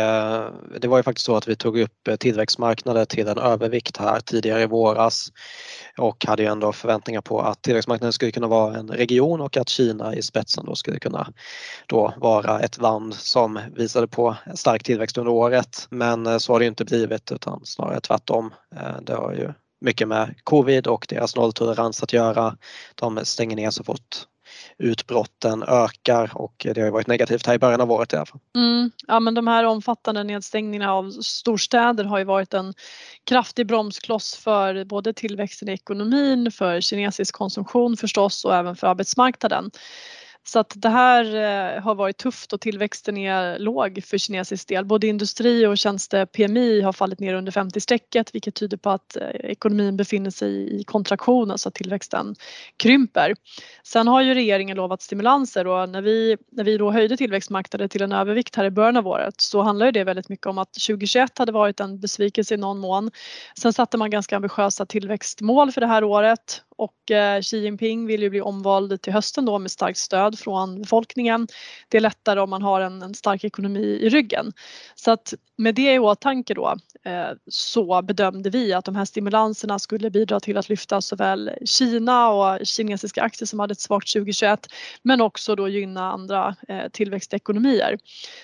det 0.81 0.89
var 0.89 0.97
ju 0.97 1.03
faktiskt 1.03 1.27
så 1.27 1.37
att 1.37 1.49
vi 1.49 1.57
tog 1.57 1.79
upp 1.79 2.09
eh, 2.09 2.17
tillväxtmarknader 2.17 3.05
till 3.05 3.29
en 3.29 3.39
övervikt 3.39 3.97
här 3.97 4.21
tidigare 4.21 4.63
i 4.63 4.67
våras 4.67 5.29
och 5.99 6.27
hade 6.27 6.43
ju 6.43 6.49
ändå 6.49 6.73
förväntningar 6.73 7.21
på 7.21 7.41
att 7.41 7.63
tillväxtmarknaden 7.63 8.13
skulle 8.13 8.33
kunna 8.33 8.47
vara 8.47 8.77
en 8.77 8.89
region 8.89 9.41
och 9.41 9.57
att 9.57 9.69
Kina 9.69 10.15
i 10.15 10.23
spetsen 10.23 10.65
då 10.67 10.75
skulle 10.75 10.99
kunna 10.99 11.33
då 11.87 12.15
vara 12.17 12.61
ett 12.61 12.81
land 12.81 13.15
som 13.15 13.61
visade 13.77 14.09
på 14.09 14.37
stark 14.55 14.83
tillväxt 14.83 15.19
under 15.19 15.33
året. 15.33 15.87
Men 15.91 16.27
eh, 16.27 16.39
så 16.39 16.53
har 16.53 16.61
det 16.61 16.67
inte 16.67 16.85
blivit 16.85 17.33
utan 17.33 17.61
snarare 17.65 18.01
tvärtom. 18.01 18.55
Det 19.03 19.15
har 19.15 19.33
ju 19.33 19.53
mycket 19.81 20.09
med 20.09 20.35
covid 20.45 20.87
och 20.87 21.07
deras 21.09 21.37
nolltolerans 21.37 22.03
att 22.03 22.13
göra. 22.13 22.57
De 22.95 23.21
stänger 23.25 23.57
ner 23.57 23.71
så 23.71 23.85
fort 23.85 24.27
utbrotten 24.79 25.63
ökar 25.63 26.31
och 26.35 26.67
det 26.75 26.81
har 26.81 26.91
varit 26.91 27.07
negativt 27.07 27.47
här 27.47 27.55
i 27.55 27.59
början 27.59 27.81
av 27.81 27.93
året 27.93 28.13
i 28.13 28.17
alla 28.17 28.27
fall. 28.27 28.41
Mm, 28.57 28.91
ja 29.07 29.21
men 29.21 29.35
de 29.35 29.47
här 29.47 29.65
omfattande 29.65 30.25
nedstängningarna 30.25 30.93
av 30.93 31.11
storstäder 31.11 32.05
har 32.05 32.19
ju 32.19 32.25
varit 32.25 32.55
en 32.55 32.75
kraftig 33.25 33.67
bromskloss 33.67 34.35
för 34.35 34.85
både 34.85 35.13
tillväxten 35.13 35.69
i 35.69 35.73
ekonomin, 35.73 36.51
för 36.51 36.81
kinesisk 36.81 37.35
konsumtion 37.35 37.97
förstås 37.97 38.45
och 38.45 38.55
även 38.55 38.77
för 38.77 38.87
arbetsmarknaden. 38.87 39.71
Så 40.45 40.59
att 40.59 40.73
det 40.77 40.89
här 40.89 41.25
eh, 41.25 41.83
har 41.83 41.95
varit 41.95 42.17
tufft 42.17 42.53
och 42.53 42.61
tillväxten 42.61 43.17
är 43.17 43.59
låg 43.59 44.03
för 44.05 44.19
kinesisk 44.19 44.69
del. 44.69 44.85
Både 44.85 45.07
industri 45.07 45.67
och 45.67 45.79
tjänste-PMI 45.79 46.81
har 46.81 46.93
fallit 46.93 47.21
ner 47.21 47.35
under 47.35 47.53
50-strecket 47.53 48.35
vilket 48.35 48.55
tyder 48.55 48.77
på 48.77 48.91
att 48.91 49.17
eh, 49.17 49.23
ekonomin 49.29 49.97
befinner 49.97 50.31
sig 50.31 50.81
i 50.81 50.85
kontraktion, 50.85 51.51
alltså 51.51 51.69
att 51.69 51.75
tillväxten 51.75 52.35
krymper. 52.77 53.35
Sen 53.83 54.09
har 54.09 54.23
ju 54.23 54.35
regeringen 54.35 54.77
lovat 54.77 55.03
stimulanser 55.03 55.67
och 55.67 55.89
när 55.89 56.03
vi, 56.03 56.37
när 56.53 56.65
vi 56.65 56.77
då 56.77 56.91
höjde 56.91 57.17
tillväxtmarknader 57.17 57.89
till 57.89 58.03
en 58.03 58.13
övervikt 58.13 58.57
här 58.57 58.65
i 58.65 58.71
början 58.71 58.97
av 58.97 59.07
året 59.07 59.41
så 59.41 59.63
handlar 59.63 59.93
det 59.93 60.05
väldigt 60.05 60.29
mycket 60.29 60.47
om 60.47 60.59
att 60.59 60.73
2021 60.73 61.39
hade 61.39 61.53
varit 61.53 61.81
en 61.81 62.01
besvikelse 62.01 62.55
i 62.55 62.59
någon 62.59 62.79
mån. 62.79 63.11
Sen 63.59 63.73
satte 63.73 63.97
man 63.97 64.11
ganska 64.11 64.37
ambitiösa 64.37 64.87
tillväxtmål 64.87 65.73
för 65.73 65.81
det 65.81 65.87
här 65.87 66.05
året 66.05 66.63
och 66.81 67.11
eh, 67.11 67.41
Xi 67.41 67.59
Jinping 67.59 68.07
vill 68.07 68.23
ju 68.23 68.31
bli 68.31 68.41
omvald 68.41 69.03
till 69.03 69.13
hösten 69.13 69.45
då 69.45 69.59
med 69.59 69.71
starkt 69.71 69.99
stöd 69.99 70.39
från 70.39 70.83
befolkningen. 70.83 71.49
Det 71.89 71.97
är 71.97 72.01
lättare 72.01 72.41
om 72.41 72.51
man 72.51 72.63
har 72.63 72.81
en, 72.81 73.03
en 73.03 73.15
stark 73.15 73.45
ekonomi 73.45 73.99
i 74.03 74.09
ryggen. 74.09 74.53
Så 74.95 75.11
att 75.11 75.35
med 75.61 75.75
det 75.75 75.95
i 75.95 75.99
åtanke 75.99 76.55
då 76.55 76.77
eh, 77.05 77.31
så 77.51 78.03
bedömde 78.03 78.51
vi 78.51 78.73
att 78.73 78.85
de 78.85 78.97
här 78.97 79.05
stimulanserna 79.05 79.79
skulle 79.79 80.11
bidra 80.11 80.41
till 80.41 80.57
att 80.57 80.69
lyfta 80.69 81.01
såväl 81.01 81.51
Kina 81.65 82.31
och 82.31 82.67
kinesiska 82.67 83.23
aktier 83.23 83.47
som 83.47 83.59
hade 83.59 83.73
ett 83.73 83.81
svagt 83.81 84.13
2021 84.13 84.67
men 85.03 85.21
också 85.21 85.57
då 85.57 85.69
gynna 85.69 86.13
andra 86.13 86.57
eh, 86.69 86.89
tillväxtekonomier. 86.93 87.99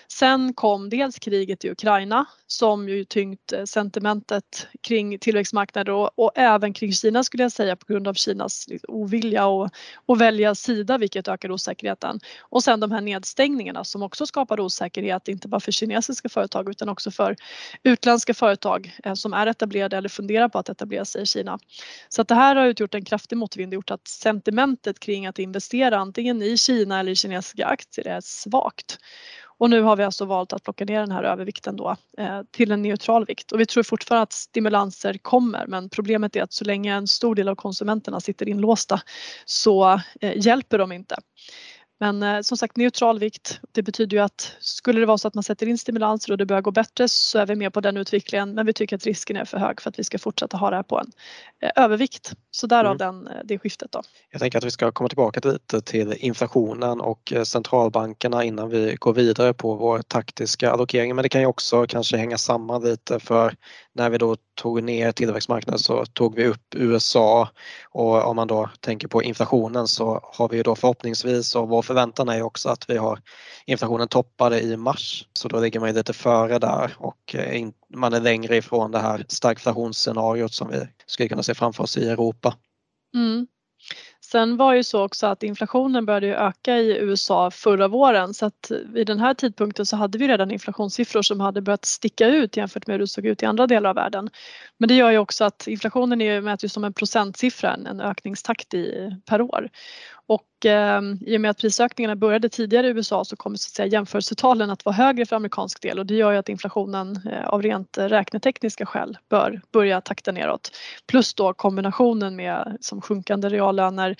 Sen 0.08 0.54
kom 0.54 0.90
dels 0.90 1.18
kriget 1.18 1.64
i 1.64 1.70
Ukraina 1.70 2.26
som 2.46 2.88
ju 2.88 3.04
tyngt 3.04 3.52
eh, 3.52 3.64
sentimentet 3.64 4.66
kring 4.80 5.18
tillväxtmarknader 5.18 5.92
och, 5.92 6.10
och 6.18 6.32
även 6.34 6.72
kring 6.72 6.92
Kina 6.92 7.24
skulle 7.24 7.42
jag 7.42 7.52
säga 7.52 7.76
på 7.76 7.92
grund 7.92 8.08
av 8.08 8.14
Kinas 8.26 8.68
liksom 8.68 8.94
ovilja 8.94 9.46
att, 9.46 9.72
att 10.06 10.18
välja 10.18 10.54
sida 10.54 10.98
vilket 10.98 11.28
ökar 11.28 11.50
osäkerheten. 11.50 12.20
Och 12.40 12.62
sen 12.62 12.80
de 12.80 12.92
här 12.92 13.00
nedstängningarna 13.00 13.84
som 13.84 14.02
också 14.02 14.26
skapar 14.26 14.60
osäkerhet 14.60 15.28
inte 15.28 15.48
bara 15.48 15.60
för 15.60 15.72
kinesiska 15.72 16.28
företag 16.28 16.70
utan 16.70 16.88
också 16.88 17.10
för 17.10 17.36
utländska 17.82 18.34
företag 18.34 18.98
eh, 19.04 19.14
som 19.14 19.32
är 19.32 19.46
etablerade 19.46 19.96
eller 19.96 20.08
funderar 20.08 20.48
på 20.48 20.58
att 20.58 20.68
etablera 20.68 21.04
sig 21.04 21.22
i 21.22 21.26
Kina. 21.26 21.58
Så 22.08 22.22
att 22.22 22.28
det 22.28 22.34
här 22.34 22.56
har 22.56 22.66
utgjort 22.66 22.94
en 22.94 23.04
kraftig 23.04 23.36
motvind, 23.36 23.70
och 23.70 23.74
gjort 23.74 23.90
att 23.90 24.08
sentimentet 24.08 24.98
kring 24.98 25.26
att 25.26 25.38
investera 25.38 25.98
antingen 25.98 26.42
i 26.42 26.56
Kina 26.56 27.00
eller 27.00 27.12
i 27.12 27.16
kinesiska 27.16 27.66
aktier 27.66 28.08
är 28.08 28.20
svagt. 28.20 28.98
Och 29.58 29.70
nu 29.70 29.82
har 29.82 29.96
vi 29.96 30.04
alltså 30.04 30.24
valt 30.24 30.52
att 30.52 30.62
plocka 30.62 30.84
ner 30.84 31.00
den 31.00 31.10
här 31.10 31.22
övervikten 31.22 31.76
då 31.76 31.96
eh, 32.18 32.42
till 32.50 32.72
en 32.72 32.82
neutral 32.82 33.26
vikt 33.26 33.52
och 33.52 33.60
vi 33.60 33.66
tror 33.66 33.82
fortfarande 33.82 34.22
att 34.22 34.32
stimulanser 34.32 35.18
kommer 35.22 35.66
men 35.66 35.88
problemet 35.88 36.36
är 36.36 36.42
att 36.42 36.52
så 36.52 36.64
länge 36.64 36.94
en 36.94 37.06
stor 37.06 37.34
del 37.34 37.48
av 37.48 37.54
konsumenterna 37.54 38.20
sitter 38.20 38.48
inlåsta 38.48 39.00
så 39.44 40.00
eh, 40.20 40.32
hjälper 40.36 40.78
de 40.78 40.92
inte. 40.92 41.16
Men 41.98 42.22
eh, 42.22 42.40
som 42.40 42.56
sagt 42.56 42.76
neutral 42.76 43.18
vikt, 43.18 43.60
det 43.72 43.82
betyder 43.82 44.16
ju 44.16 44.22
att 44.22 44.56
skulle 44.60 45.00
det 45.00 45.06
vara 45.06 45.18
så 45.18 45.28
att 45.28 45.34
man 45.34 45.44
sätter 45.44 45.68
in 45.68 45.78
stimulanser 45.78 46.32
och 46.32 46.38
det 46.38 46.46
börjar 46.46 46.62
gå 46.62 46.70
bättre 46.70 47.08
så 47.08 47.38
är 47.38 47.46
vi 47.46 47.56
med 47.56 47.72
på 47.72 47.80
den 47.80 47.96
utvecklingen 47.96 48.54
men 48.54 48.66
vi 48.66 48.72
tycker 48.72 48.96
att 48.96 49.04
risken 49.04 49.36
är 49.36 49.44
för 49.44 49.58
hög 49.58 49.80
för 49.80 49.90
att 49.90 49.98
vi 49.98 50.04
ska 50.04 50.18
fortsätta 50.18 50.56
ha 50.56 50.70
det 50.70 50.76
här 50.76 50.82
på 50.82 50.98
en 50.98 51.12
eh, 51.62 51.84
övervikt. 51.84 52.32
Så 52.50 52.66
därav 52.66 52.96
mm. 52.96 52.98
den, 52.98 53.26
eh, 53.26 53.42
det 53.44 53.58
skiftet 53.58 53.92
då. 53.92 54.02
Jag 54.30 54.40
tänker 54.40 54.58
att 54.58 54.64
vi 54.64 54.70
ska 54.70 54.92
komma 54.92 55.08
tillbaka 55.08 55.48
lite 55.48 55.80
till 55.80 56.12
inflationen 56.12 57.00
och 57.00 57.32
centralbankerna 57.44 58.44
innan 58.44 58.68
vi 58.68 58.96
går 58.98 59.12
vidare 59.12 59.54
på 59.54 59.74
vår 59.74 60.02
taktiska 60.02 60.70
allokering 60.70 61.14
men 61.14 61.22
det 61.22 61.28
kan 61.28 61.40
ju 61.40 61.46
också 61.46 61.86
kanske 61.86 62.16
hänga 62.16 62.38
samman 62.38 62.82
lite 62.82 63.20
för 63.20 63.54
när 63.92 64.10
vi 64.10 64.18
då 64.18 64.36
tog 64.54 64.82
ner 64.82 65.12
tillväxtmarknaden 65.12 65.78
så 65.78 66.06
tog 66.06 66.34
vi 66.34 66.46
upp 66.46 66.74
USA 66.74 67.48
och 67.90 68.24
om 68.24 68.36
man 68.36 68.48
då 68.48 68.70
tänker 68.80 69.08
på 69.08 69.22
inflationen 69.22 69.88
så 69.88 70.20
har 70.22 70.48
vi 70.48 70.56
ju 70.56 70.62
då 70.62 70.74
förhoppningsvis 70.74 71.54
och 71.54 71.68
vår 71.68 71.82
förväntan 71.86 72.28
är 72.28 72.36
ju 72.36 72.42
också 72.42 72.68
att 72.68 72.90
vi 72.90 72.96
har 72.96 73.20
inflationen 73.66 74.08
toppade 74.08 74.60
i 74.60 74.76
mars 74.76 75.26
så 75.32 75.48
då 75.48 75.60
ligger 75.60 75.80
man 75.80 75.88
ju 75.88 75.94
lite 75.94 76.12
före 76.12 76.58
där 76.58 76.92
och 76.98 77.34
eh, 77.34 77.68
man 77.94 78.12
är 78.12 78.20
längre 78.20 78.56
ifrån 78.56 78.90
det 78.90 78.98
här 78.98 79.24
stagflationsscenariot 79.28 80.52
som 80.52 80.70
vi 80.70 80.88
skulle 81.06 81.28
kunna 81.28 81.42
se 81.42 81.54
framför 81.54 81.82
oss 81.82 81.96
i 81.96 82.08
Europa. 82.08 82.54
Mm. 83.14 83.46
Sen 84.30 84.56
var 84.56 84.74
ju 84.74 84.84
så 84.84 85.04
också 85.04 85.26
att 85.26 85.42
inflationen 85.42 86.06
började 86.06 86.36
öka 86.36 86.78
i 86.78 86.98
USA 86.98 87.50
förra 87.50 87.88
våren 87.88 88.34
så 88.34 88.46
att 88.46 88.72
vid 88.86 89.06
den 89.06 89.18
här 89.20 89.34
tidpunkten 89.34 89.86
så 89.86 89.96
hade 89.96 90.18
vi 90.18 90.28
redan 90.28 90.50
inflationssiffror 90.50 91.22
som 91.22 91.40
hade 91.40 91.62
börjat 91.62 91.84
sticka 91.84 92.28
ut 92.28 92.56
jämfört 92.56 92.86
med 92.86 92.94
hur 92.94 92.98
det 92.98 93.06
såg 93.06 93.26
ut 93.26 93.42
i 93.42 93.46
andra 93.46 93.66
delar 93.66 93.90
av 93.90 93.96
världen. 93.96 94.30
Men 94.78 94.88
det 94.88 94.94
gör 94.94 95.10
ju 95.10 95.18
också 95.18 95.44
att 95.44 95.66
inflationen 95.66 96.20
är 96.20 96.40
mäts 96.40 96.64
ju 96.64 96.68
som 96.68 96.84
en 96.84 96.92
procentsiffra, 96.92 97.74
en 97.74 98.00
ökningstakt 98.00 98.74
i, 98.74 99.12
per 99.26 99.42
år. 99.42 99.68
Och 100.28 100.66
eh, 100.66 101.02
i 101.20 101.36
och 101.36 101.40
med 101.40 101.50
att 101.50 101.58
prisökningarna 101.58 102.16
började 102.16 102.48
tidigare 102.48 102.86
i 102.86 102.90
USA 102.90 103.24
så 103.24 103.36
kommer 103.36 103.56
så 103.56 103.68
att 103.68 103.74
säga, 103.74 103.86
jämförelsetalen 103.86 104.70
att 104.70 104.84
vara 104.84 104.96
högre 104.96 105.26
för 105.26 105.36
amerikansk 105.36 105.82
del 105.82 105.98
och 105.98 106.06
det 106.06 106.14
gör 106.14 106.32
ju 106.32 106.38
att 106.38 106.48
inflationen 106.48 107.20
eh, 107.32 107.46
av 107.46 107.62
rent 107.62 107.98
räknetekniska 107.98 108.86
skäl 108.86 109.18
bör 109.30 109.60
börja 109.72 110.00
takta 110.00 110.32
neråt. 110.32 110.70
Plus 111.06 111.34
då 111.34 111.52
kombinationen 111.54 112.36
med 112.36 112.76
som 112.80 113.00
sjunkande 113.00 113.48
reallöner 113.48 114.16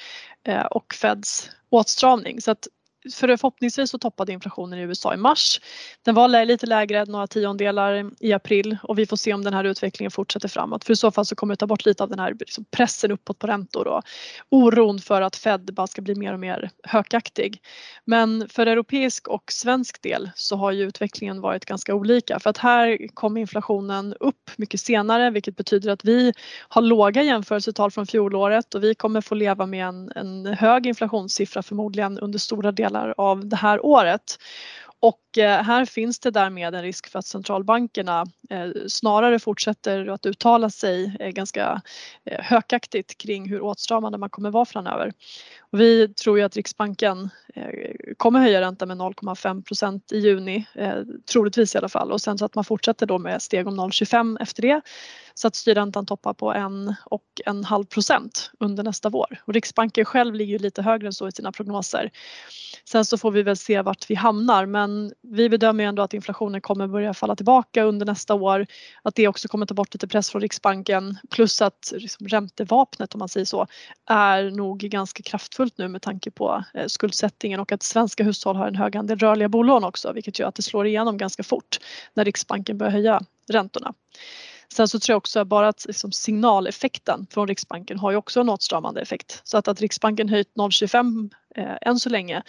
eh, 0.49 0.65
och 0.65 0.95
Feds 0.95 1.51
åtstramning. 1.71 2.41
Så 2.41 2.51
att 2.51 2.69
för 3.15 3.37
förhoppningsvis 3.37 3.91
så 3.91 3.99
toppade 3.99 4.33
inflationen 4.33 4.79
i 4.79 4.83
USA 4.83 5.15
i 5.15 5.17
mars. 5.17 5.61
Den 6.03 6.15
var 6.15 6.45
lite 6.45 6.67
lägre, 6.67 7.05
några 7.05 7.27
tiondelar 7.27 8.11
i 8.21 8.33
april 8.33 8.77
och 8.83 8.99
vi 8.99 9.07
får 9.07 9.17
se 9.17 9.35
om 9.35 9.45
den 9.45 9.55
här 9.55 9.65
utvecklingen 9.65 10.11
fortsätter 10.11 10.49
framåt. 10.49 10.85
För 10.85 10.93
i 10.93 10.97
så 10.97 11.11
fall 11.11 11.27
så 11.27 11.35
kommer 11.35 11.53
det 11.55 11.57
ta 11.57 11.67
bort 11.67 11.87
lite 11.87 12.03
av 12.03 12.09
den 12.09 12.19
här 12.19 12.37
liksom 12.39 12.65
pressen 12.71 13.13
uppåt 13.13 13.39
på 13.39 13.47
räntor 13.47 13.87
och 13.87 14.03
oron 14.49 14.99
för 14.99 15.23
att 15.23 15.37
Fed 15.37 15.75
bara 15.75 15.87
ska 15.87 16.03
bli 16.03 16.15
mer 16.15 16.33
och 16.33 16.41
mer 16.41 16.71
hökaktig. 16.83 17.61
Men 18.05 18.49
för 18.49 18.67
europeisk 18.67 19.29
och 19.29 19.53
svensk 19.53 20.03
del 20.03 20.31
så 20.35 20.57
har 20.57 20.73
ju 20.73 20.83
utvecklingen 20.83 21.41
varit 21.41 21.65
ganska 21.65 21.95
olika 21.95 22.41
för 22.41 22.51
att 22.51 22.59
här 22.59 23.09
kom 23.15 23.37
inflationen 23.37 24.15
upp 24.21 24.51
mycket 24.57 24.81
senare 24.81 25.31
vilket 25.31 25.57
betyder 25.57 25.91
att 25.91 26.05
vi 26.05 26.33
har 26.69 26.83
låga 26.83 27.23
jämförelsetal 27.23 27.91
från 27.91 28.07
fjolåret 28.07 28.75
och 28.75 28.85
vi 28.85 28.95
kommer 28.95 29.21
få 29.21 29.35
leva 29.35 29.67
med 29.67 29.87
en, 29.87 30.13
en 30.17 30.47
hög 30.47 30.87
inflationssiffra 30.87 31.63
förmodligen 31.63 32.19
under 32.19 32.39
stora 32.39 32.73
delar 32.73 32.96
delar 32.97 33.15
av 33.19 33.49
det 33.49 33.57
här 33.57 33.87
året. 33.87 34.39
Och 35.01 35.21
Eh, 35.39 35.63
här 35.63 35.85
finns 35.85 36.19
det 36.19 36.31
därmed 36.31 36.75
en 36.75 36.83
risk 36.83 37.07
för 37.07 37.19
att 37.19 37.27
centralbankerna 37.27 38.27
eh, 38.51 38.69
snarare 38.89 39.39
fortsätter 39.39 40.07
att 40.07 40.27
uttala 40.27 40.71
sig 40.71 41.17
eh, 41.21 41.31
ganska 41.31 41.83
hökaktigt 42.25 43.19
kring 43.19 43.49
hur 43.49 43.61
åtstramande 43.61 44.19
man 44.19 44.31
kommer 44.31 44.51
vara 44.51 44.65
framöver. 44.65 45.13
Och 45.61 45.81
vi 45.81 46.15
tror 46.15 46.39
ju 46.39 46.45
att 46.45 46.57
Riksbanken 46.57 47.31
kommer 48.17 48.41
höja 48.41 48.61
räntan 48.61 48.89
med 48.89 48.97
0,5 48.97 49.63
procent 49.63 50.13
i 50.13 50.19
juni, 50.19 50.67
troligtvis 51.33 51.75
i 51.75 51.79
alla 51.79 51.89
fall 51.89 52.13
och 52.13 52.21
sen 52.21 52.39
så 52.39 52.45
att 52.45 52.55
man 52.55 52.65
fortsätter 52.65 53.07
då 53.07 53.19
med 53.19 53.43
steg 53.43 53.67
om 53.67 53.81
0,25 53.81 54.37
efter 54.41 54.63
det 54.63 54.81
så 55.39 55.49
att 55.49 55.57
styrräntan 55.57 56.07
toppar 56.07 56.35
på 56.35 56.53
en 56.53 56.95
och 57.05 57.23
en 57.47 57.65
halv 57.65 57.85
procent 57.85 58.51
under 58.61 58.83
nästa 58.83 59.09
vår. 59.09 59.43
Och 59.45 59.55
Riksbanken 59.55 60.05
själv 60.05 60.35
ligger 60.35 60.53
ju 60.53 60.59
lite 60.59 60.83
högre 60.83 61.07
än 61.07 61.13
så 61.13 61.29
i 61.29 61.33
sina 61.33 61.53
prognoser. 61.53 62.11
Sen 62.85 63.05
så 63.05 63.19
får 63.19 63.31
vi 63.31 63.43
väl 63.43 63.57
se 63.57 63.83
vart 63.83 64.11
vi 64.11 64.15
hamnar 64.15 64.67
men 64.67 65.13
vi 65.31 65.49
bedömer 65.49 65.85
ändå 65.85 66.03
att 66.03 66.15
inflationen 66.15 66.61
kommer 66.61 66.87
börja 66.87 67.15
falla 67.15 67.37
tillbaka 67.37 67.83
under 67.83 68.07
nästa 68.07 68.35
år. 68.35 68.67
Att 69.03 69.15
det 69.15 69.29
också 69.29 69.49
kommer 69.49 69.67
ta 69.67 69.75
bort 69.75 69.95
lite 69.95 70.09
press 70.09 70.31
från 70.31 70.43
Riksbanken 70.43 71.19
plus 71.31 71.63
att 71.63 71.93
liksom 71.97 72.29
räntevapnet 72.29 73.15
om 73.15 73.19
man 73.19 73.29
säger 73.29 73.45
så 73.45 73.67
är 74.07 74.51
nog 74.51 74.79
ganska 74.79 75.23
kraftfullt 75.23 75.79
nu 75.79 75.89
med 75.89 76.03
tanke 76.03 76.31
på 76.31 76.65
eh, 76.75 76.87
skuldsättningen 76.87 77.61
och 77.61 77.73
att 77.73 77.83
svenska 77.83 78.25
hushåll 78.25 78.57
har 78.57 78.69
en 78.69 78.77
hög 78.77 78.97
andel 78.97 79.19
rörliga 79.19 79.49
bolån 79.49 79.85
också 79.85 80.13
vilket 80.13 80.39
gör 80.39 80.49
att 80.49 80.55
det 80.55 80.63
slår 80.63 80.87
igenom 80.87 81.19
ganska 81.19 81.43
fort 81.43 81.79
när 82.15 82.25
Riksbanken 82.25 82.79
börjar 82.79 82.93
höja 82.93 83.21
räntorna. 83.53 83.95
Sen 84.73 84.89
så 84.89 85.01
tror 85.01 85.13
jag 85.13 85.19
också 85.19 85.45
bara 85.45 85.69
att 85.69 85.87
liksom 85.87 86.13
signaleffekten 86.13 87.27
från 87.31 87.49
Riksbanken 87.49 87.99
har 87.99 88.11
ju 88.11 88.17
också 88.17 88.41
en 88.41 88.49
åtstramande 88.49 89.01
effekt. 89.01 89.41
Så 89.45 89.59
att, 89.59 89.69
att 89.69 89.81
Riksbanken 89.81 90.29
höjt 90.29 90.55
0,25 90.55 91.31
eh, 91.57 91.77
än 91.81 91.99
så 91.99 92.09
länge 92.09 92.43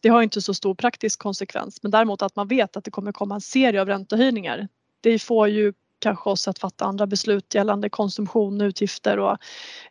det 0.00 0.08
har 0.08 0.22
inte 0.22 0.40
så 0.40 0.54
stor 0.54 0.74
praktisk 0.74 1.18
konsekvens 1.18 1.82
men 1.82 1.90
däremot 1.90 2.22
att 2.22 2.36
man 2.36 2.48
vet 2.48 2.76
att 2.76 2.84
det 2.84 2.90
kommer 2.90 3.12
komma 3.12 3.34
en 3.34 3.40
serie 3.40 3.80
av 3.80 3.86
räntehöjningar. 3.86 4.68
Det 5.00 5.18
får 5.18 5.48
ju 5.48 5.72
kanske 6.00 6.30
oss 6.30 6.48
att 6.48 6.58
fatta 6.58 6.84
andra 6.84 7.06
beslut 7.06 7.54
gällande 7.54 7.88
konsumtion, 7.88 8.60
utgifter 8.60 9.18
och 9.18 9.36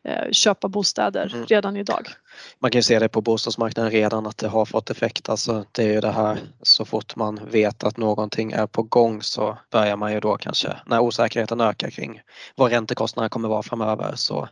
eh, 0.03 0.31
köpa 0.31 0.67
bostäder 0.67 1.31
mm. 1.33 1.45
redan 1.45 1.77
idag. 1.77 2.07
Man 2.59 2.71
kan 2.71 2.79
ju 2.79 2.83
se 2.83 2.99
det 2.99 3.09
på 3.09 3.21
bostadsmarknaden 3.21 3.91
redan 3.91 4.27
att 4.27 4.37
det 4.37 4.47
har 4.47 4.65
fått 4.65 4.89
effekt. 4.89 5.29
Alltså 5.29 5.65
det 5.71 5.83
är 5.83 5.93
ju 5.93 6.01
det 6.01 6.11
här 6.11 6.39
så 6.61 6.85
fort 6.85 7.15
man 7.15 7.39
vet 7.51 7.83
att 7.83 7.97
någonting 7.97 8.51
är 8.51 8.67
på 8.67 8.83
gång 8.83 9.21
så 9.21 9.57
börjar 9.71 9.97
man 9.97 10.13
ju 10.13 10.19
då 10.19 10.37
kanske 10.37 10.77
när 10.85 10.99
osäkerheten 10.99 11.61
ökar 11.61 11.89
kring 11.89 12.21
vad 12.55 12.71
räntekostnaderna 12.71 13.29
kommer 13.29 13.49
vara 13.49 13.63
framöver 13.63 14.15
så 14.15 14.49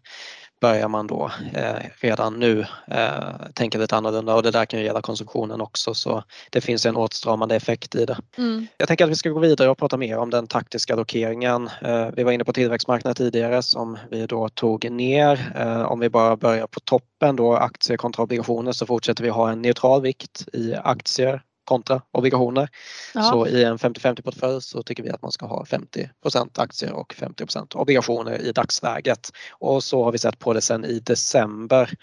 börjar 0.61 0.87
man 0.87 1.07
då 1.07 1.31
eh, 1.53 1.89
redan 1.95 2.39
nu 2.39 2.65
eh, 2.87 3.33
tänka 3.53 3.77
lite 3.77 3.95
annorlunda 3.95 4.35
och 4.35 4.43
det 4.43 4.51
där 4.51 4.65
kan 4.65 4.79
ju 4.79 4.85
gälla 4.85 5.01
konsumtionen 5.01 5.61
också 5.61 5.93
så 5.93 6.23
det 6.49 6.61
finns 6.61 6.85
en 6.85 6.95
åtstramande 6.95 7.55
effekt 7.55 7.95
i 7.95 8.05
det. 8.05 8.17
Mm. 8.37 8.67
Jag 8.77 8.87
tänker 8.87 9.05
att 9.05 9.11
vi 9.11 9.15
ska 9.15 9.29
gå 9.29 9.39
vidare 9.39 9.69
och 9.69 9.77
prata 9.77 9.97
mer 9.97 10.17
om 10.17 10.29
den 10.29 10.47
taktiska 10.47 10.93
allokeringen. 10.93 11.69
Eh, 11.81 12.07
vi 12.15 12.23
var 12.23 12.31
inne 12.31 12.43
på 12.43 12.53
tillväxtmarknaden 12.53 13.15
tidigare 13.15 13.63
som 13.63 13.97
vi 14.11 14.25
då 14.25 14.49
tog 14.49 14.91
ner. 14.91 15.53
Eh, 15.55 15.81
om 15.81 15.99
vi 15.99 16.09
bara 16.09 16.37
börjar 16.37 16.67
på 16.67 16.79
toppen 16.79 17.35
då 17.35 17.55
aktier 17.55 17.97
kontra 17.97 18.23
obligationer 18.23 18.71
så 18.71 18.85
fortsätter 18.85 19.23
vi 19.23 19.29
ha 19.29 19.51
en 19.51 19.61
neutral 19.61 20.01
vikt 20.01 20.47
i 20.53 20.75
aktier 20.83 21.41
kontra 21.67 22.01
obligationer. 22.11 22.69
Ja. 23.13 23.23
Så 23.23 23.47
i 23.47 23.63
en 23.63 23.77
50-50 23.77 24.21
portfölj 24.21 24.61
så 24.61 24.83
tycker 24.83 25.03
vi 25.03 25.09
att 25.09 25.21
man 25.21 25.31
ska 25.31 25.45
ha 25.45 25.63
50% 25.63 26.61
aktier 26.61 26.91
och 26.93 27.15
50% 27.17 27.75
obligationer 27.75 28.41
i 28.41 28.51
dagsläget. 28.51 29.31
Och 29.51 29.83
så 29.83 30.03
har 30.03 30.11
vi 30.11 30.17
sett 30.17 30.39
på 30.39 30.53
det 30.53 30.61
sedan 30.61 30.85
i 30.85 30.99
december. 30.99 31.93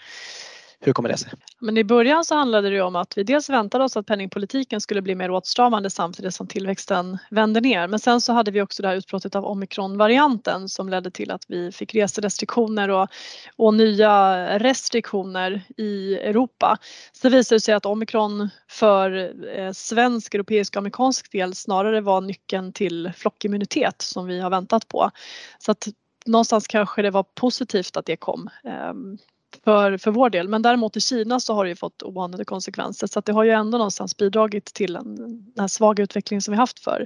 Hur 0.85 0.93
kommer 0.93 1.09
det 1.09 1.17
sig? 1.17 1.31
Men 1.59 1.77
i 1.77 1.83
början 1.83 2.25
så 2.25 2.35
handlade 2.35 2.69
det 2.69 2.81
om 2.81 2.95
att 2.95 3.17
vi 3.17 3.23
dels 3.23 3.49
väntade 3.49 3.83
oss 3.83 3.97
att 3.97 4.05
penningpolitiken 4.05 4.81
skulle 4.81 5.01
bli 5.01 5.15
mer 5.15 5.31
åtstramande 5.31 5.89
samtidigt 5.89 6.33
som 6.33 6.47
tillväxten 6.47 7.17
vände 7.29 7.61
ner. 7.61 7.87
Men 7.87 7.99
sen 7.99 8.21
så 8.21 8.33
hade 8.33 8.51
vi 8.51 8.61
också 8.61 8.81
det 8.81 8.87
här 8.87 8.95
utbrottet 8.95 9.35
av 9.35 9.45
omikronvarianten 9.45 10.69
som 10.69 10.89
ledde 10.89 11.11
till 11.11 11.31
att 11.31 11.45
vi 11.47 11.71
fick 11.71 11.95
reserestriktioner 11.95 12.89
och, 12.89 13.07
och 13.55 13.73
nya 13.73 14.59
restriktioner 14.59 15.61
i 15.77 16.15
Europa. 16.15 16.77
Så 17.11 17.29
det 17.29 17.35
visade 17.35 17.59
sig 17.59 17.73
att 17.73 17.85
omikron 17.85 18.49
för 18.67 19.33
eh, 19.57 19.71
svensk, 19.71 20.33
europeisk 20.33 20.73
och 20.73 20.77
amerikansk 20.77 21.31
del 21.31 21.55
snarare 21.55 22.01
var 22.01 22.21
nyckeln 22.21 22.73
till 22.73 23.11
flockimmunitet 23.15 24.01
som 24.01 24.25
vi 24.25 24.39
har 24.39 24.49
väntat 24.49 24.87
på. 24.87 25.11
Så 25.59 25.71
att 25.71 25.87
någonstans 26.25 26.67
kanske 26.67 27.01
det 27.01 27.11
var 27.11 27.23
positivt 27.23 27.97
att 27.97 28.05
det 28.05 28.15
kom. 28.15 28.49
Ehm, 28.63 29.17
för, 29.65 29.97
för 29.97 30.11
vår 30.11 30.29
del. 30.29 30.47
Men 30.47 30.61
däremot 30.61 30.97
i 30.97 31.01
Kina 31.01 31.39
så 31.39 31.53
har 31.53 31.63
det 31.63 31.69
ju 31.69 31.75
fått 31.75 32.03
oanade 32.03 32.45
konsekvenser 32.45 33.07
så 33.07 33.19
att 33.19 33.25
det 33.25 33.33
har 33.33 33.43
ju 33.43 33.51
ändå 33.51 33.77
någonstans 33.77 34.17
bidragit 34.17 34.65
till 34.65 34.95
en, 34.95 35.15
den 35.15 35.59
här 35.59 35.67
svaga 35.67 36.03
utvecklingen 36.03 36.41
som 36.41 36.51
vi 36.51 36.57
haft 36.57 36.79
för 36.79 37.05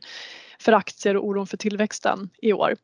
för 0.62 0.72
aktier 0.72 1.18
och 1.18 1.28
oron 1.28 1.48
för 1.48 1.58
tillväxten 1.58 2.30
i 2.42 2.54
år. 2.54 2.76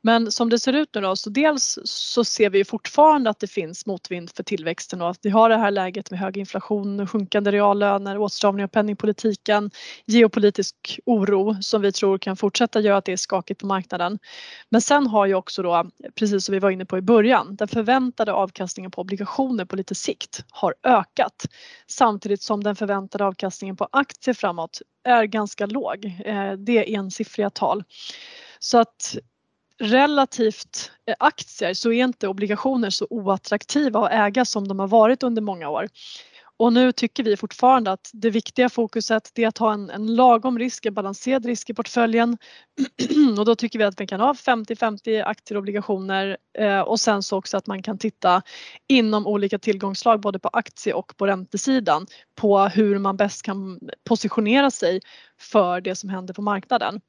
Men 0.00 0.32
som 0.32 0.50
det 0.50 0.58
ser 0.58 0.72
ut 0.72 0.94
nu 0.94 1.00
då 1.00 1.16
så 1.16 1.30
dels 1.30 1.78
så 1.84 2.24
ser 2.24 2.50
vi 2.50 2.64
fortfarande 2.64 3.30
att 3.30 3.40
det 3.40 3.46
finns 3.46 3.86
motvind 3.86 4.30
för 4.30 4.42
tillväxten 4.42 5.02
och 5.02 5.10
att 5.10 5.18
vi 5.22 5.30
har 5.30 5.48
det 5.48 5.56
här 5.56 5.70
läget 5.70 6.10
med 6.10 6.20
hög 6.20 6.36
inflation, 6.36 7.06
sjunkande 7.06 7.52
reallöner, 7.52 8.18
åtstramning 8.18 8.64
av 8.64 8.68
penningpolitiken, 8.68 9.70
geopolitisk 10.06 11.00
oro 11.06 11.62
som 11.62 11.82
vi 11.82 11.92
tror 11.92 12.18
kan 12.18 12.36
fortsätta 12.36 12.80
göra 12.80 12.96
att 12.96 13.04
det 13.04 13.12
är 13.12 13.16
skakigt 13.16 13.60
på 13.60 13.66
marknaden. 13.66 14.18
Men 14.68 14.80
sen 14.80 15.06
har 15.06 15.26
ju 15.26 15.34
också 15.34 15.62
då, 15.62 15.90
precis 16.14 16.44
som 16.44 16.52
vi 16.52 16.58
var 16.58 16.70
inne 16.70 16.84
på 16.84 16.98
i 16.98 17.02
början, 17.02 17.56
den 17.56 17.68
förväntade 17.68 18.32
avkastningen 18.32 18.90
på 18.90 19.00
obligationer 19.00 19.64
på 19.64 19.76
lite 19.76 19.94
sikt 19.94 20.44
har 20.50 20.74
ökat 20.82 21.46
samtidigt 21.86 22.42
som 22.42 22.64
den 22.64 22.76
förväntade 22.76 23.24
avkastningen 23.24 23.76
på 23.76 23.88
aktier 23.92 24.34
framåt 24.34 24.82
är 25.06 25.24
ganska 25.24 25.66
låg. 25.66 26.04
Eh, 26.24 26.52
det 26.52 26.78
är 26.78 26.98
ensiffriga 26.98 27.50
tal. 27.50 27.84
Så 28.58 28.78
att 28.78 29.16
relativt 29.78 30.90
eh, 31.06 31.14
aktier 31.18 31.74
så 31.74 31.92
är 31.92 32.04
inte 32.04 32.28
obligationer 32.28 32.90
så 32.90 33.06
oattraktiva 33.10 34.06
att 34.06 34.12
äga 34.12 34.44
som 34.44 34.68
de 34.68 34.78
har 34.78 34.88
varit 34.88 35.22
under 35.22 35.42
många 35.42 35.68
år. 35.68 35.88
Och 36.58 36.72
nu 36.72 36.92
tycker 36.92 37.22
vi 37.22 37.36
fortfarande 37.36 37.92
att 37.92 38.10
det 38.12 38.30
viktiga 38.30 38.68
fokuset 38.68 39.38
är 39.38 39.48
att 39.48 39.58
ha 39.58 39.72
en, 39.72 39.90
en 39.90 40.14
lagom 40.14 40.58
risk, 40.58 40.86
en 40.86 40.94
balanserad 40.94 41.46
risk 41.46 41.70
i 41.70 41.74
portföljen. 41.74 42.38
och 43.38 43.44
då 43.44 43.54
tycker 43.54 43.78
vi 43.78 43.84
att 43.84 44.00
vi 44.00 44.06
kan 44.06 44.20
ha 44.20 44.32
50-50 44.32 45.24
aktier 45.24 45.56
och 45.56 45.60
obligationer 45.60 46.36
eh, 46.58 46.80
och 46.80 47.00
sen 47.00 47.22
så 47.22 47.38
också 47.38 47.56
att 47.56 47.66
man 47.66 47.82
kan 47.82 47.98
titta 47.98 48.42
inom 48.88 49.26
olika 49.26 49.58
tillgångslag 49.58 50.20
både 50.20 50.38
på 50.38 50.48
aktie 50.48 50.92
och 50.92 51.16
på 51.16 51.26
räntesidan 51.26 52.06
på 52.34 52.58
hur 52.58 52.98
man 52.98 53.16
bäst 53.16 53.42
kan 53.42 53.80
positionera 54.08 54.70
sig 54.70 55.00
för 55.40 55.80
det 55.80 55.94
som 55.94 56.10
händer 56.10 56.34
på 56.34 56.42
marknaden. 56.42 57.00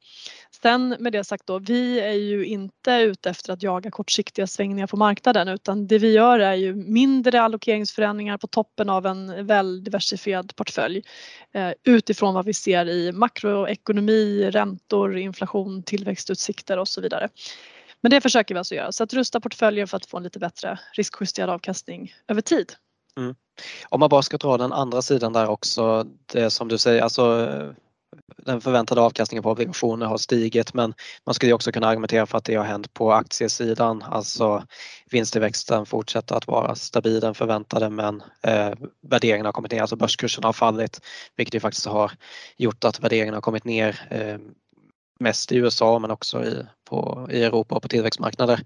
Sen 0.62 0.96
med 1.00 1.13
det 1.13 1.24
sagt 1.24 1.48
då, 1.48 1.60
vi 1.60 2.00
är 2.00 2.12
ju 2.12 2.46
inte 2.46 2.91
ute 2.91 3.29
efter 3.29 3.53
att 3.53 3.63
jaga 3.63 3.91
kortsiktiga 3.91 4.48
svängningar 4.48 4.88
på 4.88 4.98
marknaden 4.98 5.48
utan 5.48 5.88
det 5.88 5.98
vi 5.98 6.12
gör 6.12 6.39
är 6.39 6.53
ju 6.53 6.75
mindre 6.75 7.41
allokeringsförändringar 7.41 8.38
på 8.38 8.48
toppen 8.48 8.89
av 8.89 9.05
en 9.05 9.48
väl 9.48 9.84
diversifierad 9.84 10.55
portfölj 10.55 11.03
eh, 11.51 11.72
utifrån 11.84 12.34
vad 12.34 12.46
vi 12.46 12.53
ser 12.53 12.89
i 12.89 13.12
makroekonomi, 13.12 14.50
räntor, 14.51 15.17
inflation, 15.17 15.84
tillväxtutsikter 15.84 16.77
och 16.79 16.88
så 16.88 17.01
vidare. 17.01 17.29
Men 18.01 18.12
det 18.12 18.22
försöker 18.22 18.55
vi 18.55 18.57
alltså 18.57 18.75
göra, 18.75 18.91
så 18.91 19.03
att 19.03 19.13
rusta 19.13 19.39
portföljen 19.39 19.88
för 19.88 19.98
att 19.98 20.05
få 20.05 20.17
en 20.17 20.24
lite 20.24 20.39
bättre 20.39 20.79
riskjusterad 20.93 21.50
avkastning 21.50 22.13
över 22.27 22.41
tid. 22.41 22.74
Mm. 23.17 23.36
Om 23.89 24.00
man 24.00 24.10
bara 24.10 24.22
ska 24.22 24.38
dra 24.38 24.57
den 24.57 24.74
andra 24.74 25.01
sidan 25.01 25.34
där 25.34 25.48
också, 25.48 26.05
det 26.25 26.50
som 26.50 26.67
du 26.67 26.77
säger, 26.77 27.01
alltså 27.01 27.53
den 28.46 28.62
förväntade 28.62 29.01
avkastningen 29.01 29.44
på 29.44 29.51
obligationer 29.51 30.06
har 30.06 30.17
stigit 30.17 30.74
men 30.74 30.94
man 31.25 31.34
skulle 31.34 31.53
också 31.53 31.72
kunna 31.72 31.88
argumentera 31.88 32.25
för 32.25 32.38
att 32.38 32.44
det 32.44 32.56
har 32.56 32.63
hänt 32.63 32.94
på 32.94 33.13
aktiesidan. 33.13 34.03
Alltså 34.03 34.63
vinsttillväxten 35.12 35.86
fortsätter 35.86 36.36
att 36.36 36.48
vara 36.48 36.75
stabil 36.75 37.20
den 37.20 37.36
förväntade 37.36 37.89
men 37.89 38.24
eh, 38.44 38.72
värderingen 39.01 39.46
har 39.46 39.53
kommit 39.53 39.72
ner, 39.72 39.82
alltså 39.82 39.96
börskursen 39.96 40.44
har 40.44 40.53
fallit 40.53 41.01
vilket 41.36 41.56
ju 41.56 41.60
faktiskt 41.60 41.86
har 41.86 42.12
gjort 42.58 42.84
att 42.84 43.00
värderingen 43.00 43.34
har 43.34 43.41
kommit 43.41 43.65
ner 43.65 44.08
eh, 44.10 44.38
mest 45.19 45.51
i 45.51 45.55
USA 45.55 46.00
men 46.00 46.12
också 46.12 46.43
i, 46.43 46.65
på, 46.89 47.27
i 47.32 47.43
Europa 47.43 47.75
och 47.75 47.82
på 47.82 47.88
tillväxtmarknader. 47.88 48.62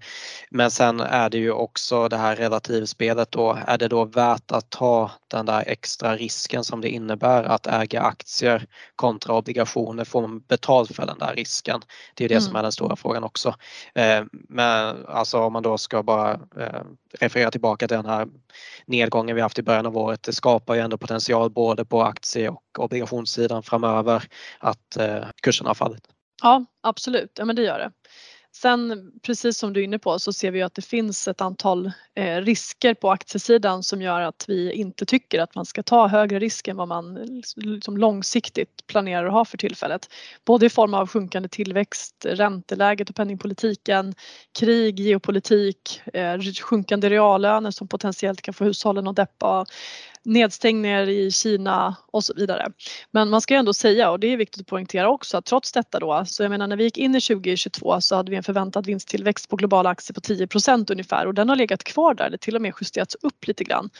Men 0.50 0.70
sen 0.70 1.00
är 1.00 1.30
det 1.30 1.38
ju 1.38 1.52
också 1.52 2.08
det 2.08 2.16
här 2.16 2.36
relativspelet 2.36 3.30
då. 3.30 3.58
Är 3.66 3.78
det 3.78 3.88
då 3.88 4.04
värt 4.04 4.52
att 4.52 4.70
ta 4.70 5.10
den 5.28 5.46
där 5.46 5.64
extra 5.66 6.16
risken 6.16 6.64
som 6.64 6.80
det 6.80 6.88
innebär 6.88 7.44
att 7.44 7.66
äga 7.66 8.02
aktier 8.02 8.66
kontra 8.96 9.34
obligationer? 9.34 10.04
Får 10.04 10.20
man 10.20 10.40
betalt 10.40 10.96
för 10.96 11.06
den 11.06 11.18
där 11.18 11.34
risken? 11.34 11.80
Det 12.14 12.24
är 12.24 12.28
det 12.28 12.34
mm. 12.34 12.42
som 12.42 12.56
är 12.56 12.62
den 12.62 12.72
stora 12.72 12.96
frågan 12.96 13.24
också. 13.24 13.54
Eh, 13.94 14.24
men 14.48 15.06
alltså 15.06 15.38
om 15.38 15.52
man 15.52 15.62
då 15.62 15.78
ska 15.78 16.02
bara 16.02 16.32
eh, 16.32 16.82
referera 17.20 17.50
tillbaka 17.50 17.88
till 17.88 17.96
den 17.96 18.06
här 18.06 18.28
nedgången 18.86 19.36
vi 19.36 19.42
haft 19.42 19.58
i 19.58 19.62
början 19.62 19.86
av 19.86 19.96
året. 19.96 20.22
Det 20.22 20.32
skapar 20.32 20.74
ju 20.74 20.80
ändå 20.80 20.98
potential 20.98 21.50
både 21.50 21.84
på 21.84 22.02
aktie 22.02 22.48
och 22.48 22.78
obligationssidan 22.78 23.62
framöver 23.62 24.24
att 24.58 24.96
eh, 24.96 25.24
kurserna 25.42 25.70
har 25.70 25.74
fallit. 25.74 26.08
Ja 26.42 26.64
absolut, 26.80 27.32
ja 27.38 27.44
men 27.44 27.56
det 27.56 27.62
gör 27.62 27.78
det. 27.78 27.92
Sen 28.54 29.12
precis 29.22 29.58
som 29.58 29.72
du 29.72 29.80
är 29.80 29.84
inne 29.84 29.98
på 29.98 30.18
så 30.18 30.32
ser 30.32 30.50
vi 30.50 30.62
att 30.62 30.74
det 30.74 30.82
finns 30.82 31.28
ett 31.28 31.40
antal 31.40 31.92
eh, 32.14 32.36
risker 32.36 32.94
på 32.94 33.10
aktiesidan 33.10 33.82
som 33.82 34.02
gör 34.02 34.20
att 34.20 34.44
vi 34.48 34.72
inte 34.72 35.06
tycker 35.06 35.40
att 35.40 35.54
man 35.54 35.66
ska 35.66 35.82
ta 35.82 36.06
högre 36.06 36.38
risk 36.38 36.68
än 36.68 36.76
vad 36.76 36.88
man 36.88 37.14
liksom 37.56 37.96
långsiktigt 37.96 38.86
planerar 38.86 39.26
att 39.26 39.32
ha 39.32 39.44
för 39.44 39.58
tillfället. 39.58 40.08
Både 40.44 40.66
i 40.66 40.70
form 40.70 40.94
av 40.94 41.08
sjunkande 41.08 41.48
tillväxt, 41.48 42.26
ränteläget 42.28 43.10
och 43.10 43.16
penningpolitiken, 43.16 44.14
krig, 44.58 45.00
geopolitik, 45.00 46.00
eh, 46.12 46.40
sjunkande 46.62 47.10
reallöner 47.10 47.70
som 47.70 47.88
potentiellt 47.88 48.42
kan 48.42 48.54
få 48.54 48.64
hushållen 48.64 49.08
att 49.08 49.16
deppa 49.16 49.66
nedstängningar 50.24 51.08
i 51.08 51.30
Kina 51.30 51.96
och 52.06 52.24
så 52.24 52.34
vidare. 52.34 52.72
Men 53.10 53.30
man 53.30 53.40
ska 53.40 53.54
ändå 53.54 53.74
säga 53.74 54.10
och 54.10 54.20
det 54.20 54.26
är 54.26 54.36
viktigt 54.36 54.60
att 54.60 54.66
poängtera 54.66 55.08
också 55.08 55.36
att 55.36 55.44
trots 55.44 55.72
detta 55.72 55.98
då 55.98 56.24
så 56.26 56.42
jag 56.42 56.50
menar 56.50 56.66
när 56.66 56.76
vi 56.76 56.84
gick 56.84 56.98
in 56.98 57.14
i 57.14 57.20
2022 57.20 58.00
så 58.00 58.16
hade 58.16 58.30
vi 58.30 58.36
en 58.36 58.42
förväntad 58.42 58.86
vinsttillväxt 58.86 59.48
på 59.48 59.56
globala 59.56 59.90
aktier 59.90 60.14
på 60.14 60.20
10% 60.20 60.92
ungefär 60.92 61.26
och 61.26 61.34
den 61.34 61.48
har 61.48 61.56
legat 61.56 61.84
kvar 61.84 62.14
där 62.14 62.24
eller 62.24 62.38
till 62.38 62.56
och 62.56 62.62
med 62.62 62.72
justerats 62.80 63.14
upp 63.14 63.46
lite 63.46 63.64
grann. 63.64 63.90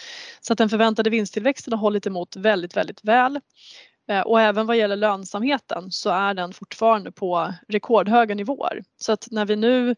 Så 0.41 0.53
att 0.53 0.59
den 0.59 0.69
förväntade 0.69 1.11
vinsttillväxten 1.11 1.73
har 1.73 1.81
hållit 1.81 2.07
emot 2.07 2.37
väldigt, 2.37 2.77
väldigt 2.77 3.05
väl. 3.05 3.41
Eh, 4.09 4.21
och 4.21 4.41
även 4.41 4.67
vad 4.67 4.77
gäller 4.77 4.97
lönsamheten 4.97 5.91
så 5.91 6.11
är 6.11 6.35
den 6.35 6.53
fortfarande 6.53 7.13
på 7.13 7.55
rekordhöga 7.69 8.35
nivåer. 8.35 8.83
Så 9.01 9.13
att 9.13 9.29
när 9.31 9.45
vi 9.45 9.57
nu 9.57 9.95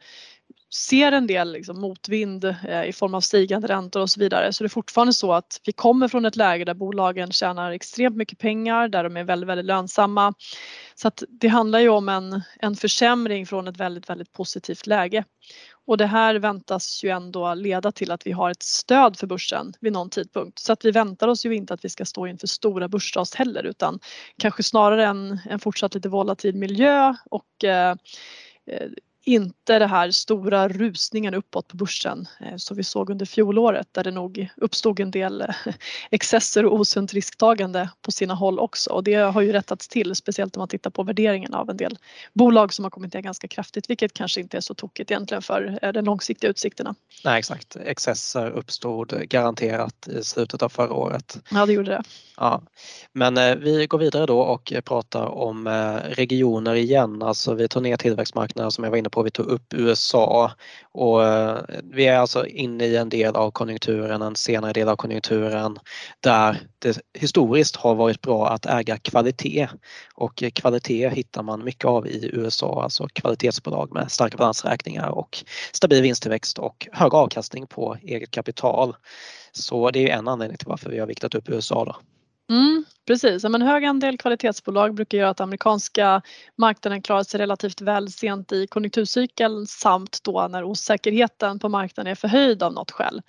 ser 0.75 1.13
en 1.13 1.27
del 1.27 1.53
liksom 1.53 1.81
motvind 1.81 2.45
eh, 2.45 2.85
i 2.85 2.93
form 2.93 3.15
av 3.15 3.21
stigande 3.21 3.69
räntor 3.69 4.01
och 4.01 4.11
så 4.11 4.21
vidare 4.21 4.53
så 4.53 4.65
det 4.65 4.67
är 4.67 4.69
fortfarande 4.69 5.13
så 5.13 5.33
att 5.33 5.61
vi 5.65 5.73
kommer 5.73 6.09
från 6.09 6.25
ett 6.25 6.37
läge 6.37 6.65
där 6.65 6.75
bolagen 6.75 7.33
tjänar 7.33 7.71
extremt 7.71 8.17
mycket 8.17 8.39
pengar, 8.39 8.89
där 8.89 9.05
de 9.05 9.17
är 9.17 9.25
väldigt, 9.25 9.49
väldigt 9.49 9.67
lönsamma. 9.67 10.35
Så 10.95 11.09
att 11.09 11.23
det 11.29 11.49
handlar 11.49 11.79
ju 11.79 11.89
om 11.89 12.09
en, 12.09 12.43
en 12.61 12.77
försämring 12.77 13.47
från 13.47 13.69
ett 13.69 13.77
väldigt, 13.77 14.11
väldigt 14.11 14.33
positivt 14.33 14.87
läge. 14.87 15.25
Och 15.87 15.97
det 15.97 16.07
här 16.07 16.35
väntas 16.35 17.05
ju 17.05 17.11
ändå 17.11 17.55
leda 17.55 17.93
till 17.93 18.11
att 18.11 18.27
vi 18.27 18.33
har 18.33 18.51
ett 18.51 18.63
stöd 18.63 19.19
för 19.19 19.27
börsen 19.27 19.73
vid 19.81 19.93
någon 19.93 20.11
tidpunkt. 20.11 20.59
Så 20.59 20.73
att 20.73 20.85
vi 20.85 20.91
väntar 20.91 21.29
oss 21.29 21.47
ju 21.47 21.55
inte 21.55 21.75
att 21.75 21.85
vi 21.85 21.89
ska 21.89 22.05
stå 22.05 22.27
inför 22.27 22.47
stora 22.47 22.89
börsras 22.89 23.35
heller 23.35 23.63
utan 23.63 23.99
kanske 24.39 24.63
snarare 24.63 25.07
en, 25.07 25.39
en 25.51 25.59
fortsatt 25.59 25.95
lite 25.95 26.09
volatil 26.09 26.57
miljö 26.57 27.15
och 27.31 27.65
eh, 27.65 27.97
eh 28.71 28.89
inte 29.25 29.79
det 29.79 29.87
här 29.87 30.11
stora 30.11 30.69
rusningen 30.69 31.35
uppåt 31.35 31.69
på 31.69 31.77
börsen 31.77 32.29
eh, 32.41 32.57
som 32.57 32.77
vi 32.77 32.85
såg 32.85 33.11
under 33.11 33.27
fjolåret 33.27 33.89
där 33.93 34.05
det 34.05 34.11
nog 34.11 34.49
uppstod 34.57 35.01
en 35.01 35.11
del 35.11 35.41
eh, 35.41 35.49
excesser 36.11 36.65
och 36.65 36.75
osunt 36.75 37.13
risktagande 37.13 37.91
på 38.03 38.13
sina 38.13 38.35
håll 38.35 38.59
också 38.59 38.91
och 38.91 39.05
det 39.05 39.15
har 39.15 39.41
ju 39.41 39.53
rättats 39.53 39.89
till 39.89 40.15
speciellt 40.15 40.57
om 40.57 40.61
man 40.61 40.69
tittar 40.69 40.91
på 40.91 41.03
värderingen 41.03 41.55
av 41.55 41.71
en 41.71 41.77
del 41.77 41.99
bolag 42.33 42.73
som 42.73 42.85
har 42.85 42.91
kommit 42.91 43.15
ner 43.15 43.21
ganska 43.21 43.49
kraftigt 43.49 43.91
vilket 43.91 44.13
kanske 44.13 44.41
inte 44.41 44.57
är 44.57 44.61
så 44.61 44.75
tokigt 44.75 45.11
egentligen 45.11 45.43
för 45.43 45.79
eh, 45.83 45.93
de 45.93 46.05
långsiktiga 46.05 46.51
utsikterna. 46.51 46.95
Nej 47.25 47.39
exakt, 47.39 47.77
excesser 47.77 48.51
uppstod 48.51 49.29
garanterat 49.29 50.09
i 50.09 50.25
slutet 50.25 50.63
av 50.63 50.69
förra 50.69 50.93
året. 50.93 51.39
Ja 51.51 51.67
det 51.67 51.73
gjorde 51.73 51.91
det. 51.91 52.03
Ja. 52.37 52.63
Men 53.13 53.61
vi 53.61 53.87
går 53.87 53.99
vidare 53.99 54.27
då 54.27 54.41
och 54.41 54.73
pratar 54.85 55.27
om 55.27 55.69
regioner 56.05 56.75
igen, 56.75 57.23
alltså 57.23 57.55
vi 57.55 57.69
tar 57.69 57.81
ner 57.81 57.97
tillväxtmarknader 57.97 58.71
som 58.71 58.85
jag 58.85 58.91
var 58.91 58.99
inne 58.99 59.09
på, 59.14 59.14
vi 59.23 59.31
tog 59.31 59.47
upp 59.47 59.75
USA 59.75 60.53
och 60.93 61.25
eh, 61.25 61.59
vi 61.83 62.07
är 62.07 62.19
alltså 62.19 62.47
inne 62.47 62.85
i 62.85 62.97
en 62.97 63.09
del 63.09 63.37
av 63.37 63.51
konjunkturen, 63.51 64.23
en 64.23 64.37
senare 64.37 64.73
del 64.73 64.89
av 64.89 64.97
konjunkturen 64.97 65.79
där 66.21 66.61
det 66.79 66.99
historiskt 67.15 67.77
har 67.77 67.95
varit 67.95 68.21
bra 68.21 68.49
att 68.49 68.67
äga 68.67 68.99
kvalitet 68.99 69.69
och 70.15 70.43
kvalitet 70.55 71.09
hittar 71.09 71.43
man 71.43 71.65
mycket 71.65 71.85
av 71.85 72.07
i 72.07 72.31
USA, 72.33 72.83
alltså 72.83 73.09
kvalitetsbolag 73.13 73.93
med 73.93 74.13
starka 74.13 74.37
balansräkningar 74.37 75.09
och 75.09 75.45
stabil 75.73 76.03
vinsttillväxt 76.03 76.59
och 76.59 76.89
hög 76.93 77.15
avkastning 77.15 77.67
på 77.67 77.97
eget 78.03 78.31
kapital. 78.31 78.97
Så 79.53 79.91
det 79.91 80.11
är 80.11 80.19
en 80.19 80.29
anledning 80.29 80.59
till 80.59 80.69
varför 80.69 80.91
vi 80.91 80.99
har 80.99 81.07
viktat 81.07 81.35
upp 81.35 81.49
USA. 81.49 81.85
Då. 81.85 81.97
Mm, 82.51 82.85
precis, 83.07 83.45
en 83.45 83.63
hög 83.63 83.85
andel 83.85 84.19
kvalitetsbolag 84.19 84.95
brukar 84.95 85.19
göra 85.19 85.31
att 85.31 85.41
amerikanska 85.41 86.23
marknaden 86.57 87.03
klarar 87.03 87.23
sig 87.23 87.41
relativt 87.41 87.81
väl 87.81 88.13
sent 88.13 88.53
i 88.53 88.67
konjunkturcykeln 88.67 89.67
samt 89.67 90.19
då 90.25 90.49
när 90.51 90.65
osäkerheten 90.65 91.59
på 91.59 91.69
marknaden 91.69 92.11
är 92.11 92.15
förhöjd 92.15 92.63
av 92.63 92.73
något 92.73 92.91
skäl. 92.91 93.23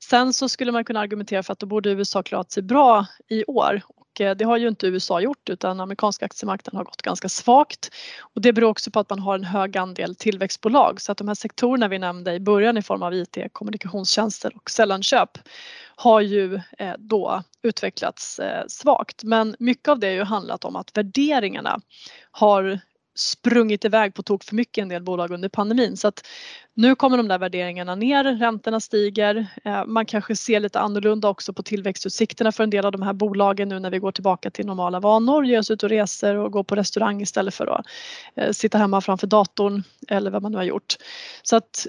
Sen 0.00 0.32
så 0.32 0.48
skulle 0.48 0.72
man 0.72 0.84
kunna 0.84 1.00
argumentera 1.00 1.42
för 1.42 1.52
att 1.52 1.58
då 1.58 1.66
borde 1.66 1.90
USA 1.90 2.22
klarat 2.22 2.52
sig 2.52 2.62
bra 2.62 3.06
i 3.28 3.44
år. 3.44 3.82
Och 3.88 4.20
eh, 4.20 4.36
det 4.36 4.44
har 4.44 4.56
ju 4.56 4.68
inte 4.68 4.86
USA 4.86 5.20
gjort 5.20 5.48
utan 5.48 5.80
amerikanska 5.80 6.24
aktiemarknaden 6.24 6.76
har 6.76 6.84
gått 6.84 7.02
ganska 7.02 7.28
svagt. 7.28 7.90
Och 8.20 8.40
det 8.40 8.52
beror 8.52 8.70
också 8.70 8.90
på 8.90 9.00
att 9.00 9.10
man 9.10 9.18
har 9.18 9.34
en 9.34 9.44
hög 9.44 9.76
andel 9.76 10.14
tillväxtbolag. 10.14 11.00
Så 11.00 11.12
att 11.12 11.18
de 11.18 11.28
här 11.28 11.34
sektorerna 11.34 11.88
vi 11.88 11.98
nämnde 11.98 12.34
i 12.34 12.40
början 12.40 12.78
i 12.78 12.82
form 12.82 13.02
av 13.02 13.14
IT, 13.14 13.38
kommunikationstjänster 13.52 14.56
och 14.56 14.70
sällanköp 14.70 15.38
har 15.96 16.20
ju 16.20 16.54
eh, 16.78 16.94
då 16.98 17.42
utvecklats 17.62 18.38
eh, 18.38 18.64
svagt. 18.68 19.24
Men 19.24 19.56
mycket 19.58 19.88
av 19.88 19.98
det 19.98 20.06
har 20.06 20.14
ju 20.14 20.24
handlat 20.24 20.64
om 20.64 20.76
att 20.76 20.96
värderingarna 20.96 21.80
har 22.30 22.80
sprungit 23.18 23.84
iväg 23.84 24.14
på 24.14 24.22
tok 24.22 24.44
för 24.44 24.54
mycket 24.54 24.82
en 24.82 24.88
del 24.88 25.02
bolag 25.02 25.30
under 25.30 25.48
pandemin 25.48 25.96
så 25.96 26.08
att 26.08 26.26
nu 26.74 26.94
kommer 26.94 27.16
de 27.16 27.28
där 27.28 27.38
värderingarna 27.38 27.94
ner, 27.94 28.24
räntorna 28.24 28.80
stiger, 28.80 29.46
eh, 29.64 29.84
man 29.86 30.06
kanske 30.06 30.36
ser 30.36 30.60
lite 30.60 30.80
annorlunda 30.80 31.28
också 31.28 31.52
på 31.52 31.62
tillväxtutsikterna 31.62 32.52
för 32.52 32.64
en 32.64 32.70
del 32.70 32.84
av 32.84 32.92
de 32.92 33.02
här 33.02 33.12
bolagen 33.12 33.68
nu 33.68 33.78
när 33.78 33.90
vi 33.90 33.98
går 33.98 34.12
tillbaka 34.12 34.50
till 34.50 34.66
normala 34.66 35.00
vanor, 35.00 35.44
ger 35.44 35.58
oss 35.58 35.70
ut 35.70 35.82
och 35.82 35.88
reser 35.88 36.36
och 36.36 36.52
går 36.52 36.64
på 36.64 36.74
restaurang 36.74 37.20
istället 37.20 37.54
för 37.54 37.66
att 37.66 37.86
eh, 38.36 38.50
sitta 38.52 38.78
hemma 38.78 39.00
framför 39.00 39.26
datorn 39.26 39.82
eller 40.08 40.30
vad 40.30 40.42
man 40.42 40.52
nu 40.52 40.58
har 40.58 40.64
gjort. 40.64 40.96
Så 41.42 41.56
att 41.56 41.86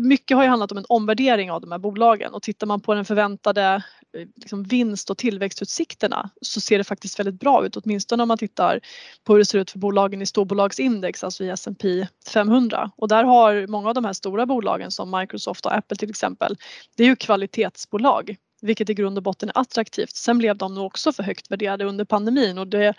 mycket 0.00 0.36
har 0.36 0.44
ju 0.44 0.48
handlat 0.48 0.72
om 0.72 0.78
en 0.78 0.84
omvärdering 0.88 1.50
av 1.50 1.60
de 1.60 1.72
här 1.72 1.78
bolagen 1.78 2.34
och 2.34 2.42
tittar 2.42 2.66
man 2.66 2.80
på 2.80 2.94
den 2.94 3.04
förväntade 3.04 3.84
eh, 4.16 4.28
liksom 4.36 4.62
vinst 4.62 5.10
och 5.10 5.18
tillväxtutsikterna 5.18 6.30
så 6.42 6.60
ser 6.60 6.78
det 6.78 6.84
faktiskt 6.84 7.18
väldigt 7.18 7.40
bra 7.40 7.66
ut 7.66 7.76
åtminstone 7.76 8.22
om 8.22 8.28
man 8.28 8.38
tittar 8.38 8.80
på 9.24 9.32
hur 9.32 9.38
det 9.38 9.44
ser 9.44 9.58
ut 9.58 9.70
för 9.70 9.78
bolagen 9.78 10.22
i 10.22 10.26
storbolagsindex, 10.26 11.24
alltså 11.24 11.44
i 11.44 11.48
S&P 11.48 12.06
500 12.32 12.90
och 12.96 13.08
där 13.08 13.24
har 13.24 13.66
många 13.66 13.88
av 13.88 13.94
de 13.94 14.04
här 14.04 14.12
stora 14.12 14.46
bolagen 14.46 14.90
som 14.90 15.20
Microsoft 15.20 15.66
och 15.66 15.74
Apple 15.74 15.96
till 15.96 16.10
exempel, 16.10 16.56
det 16.96 17.02
är 17.02 17.06
ju 17.06 17.16
kvalitetsbolag 17.16 18.36
vilket 18.64 18.90
i 18.90 18.94
grund 18.94 19.18
och 19.18 19.22
botten 19.22 19.48
är 19.48 19.58
attraktivt. 19.58 20.16
Sen 20.16 20.38
blev 20.38 20.56
de 20.56 20.74
nog 20.74 20.86
också 20.86 21.12
för 21.12 21.22
högt 21.22 21.50
värderade 21.50 21.84
under 21.84 22.04
pandemin 22.04 22.58
och 22.58 22.66
det 22.66 22.94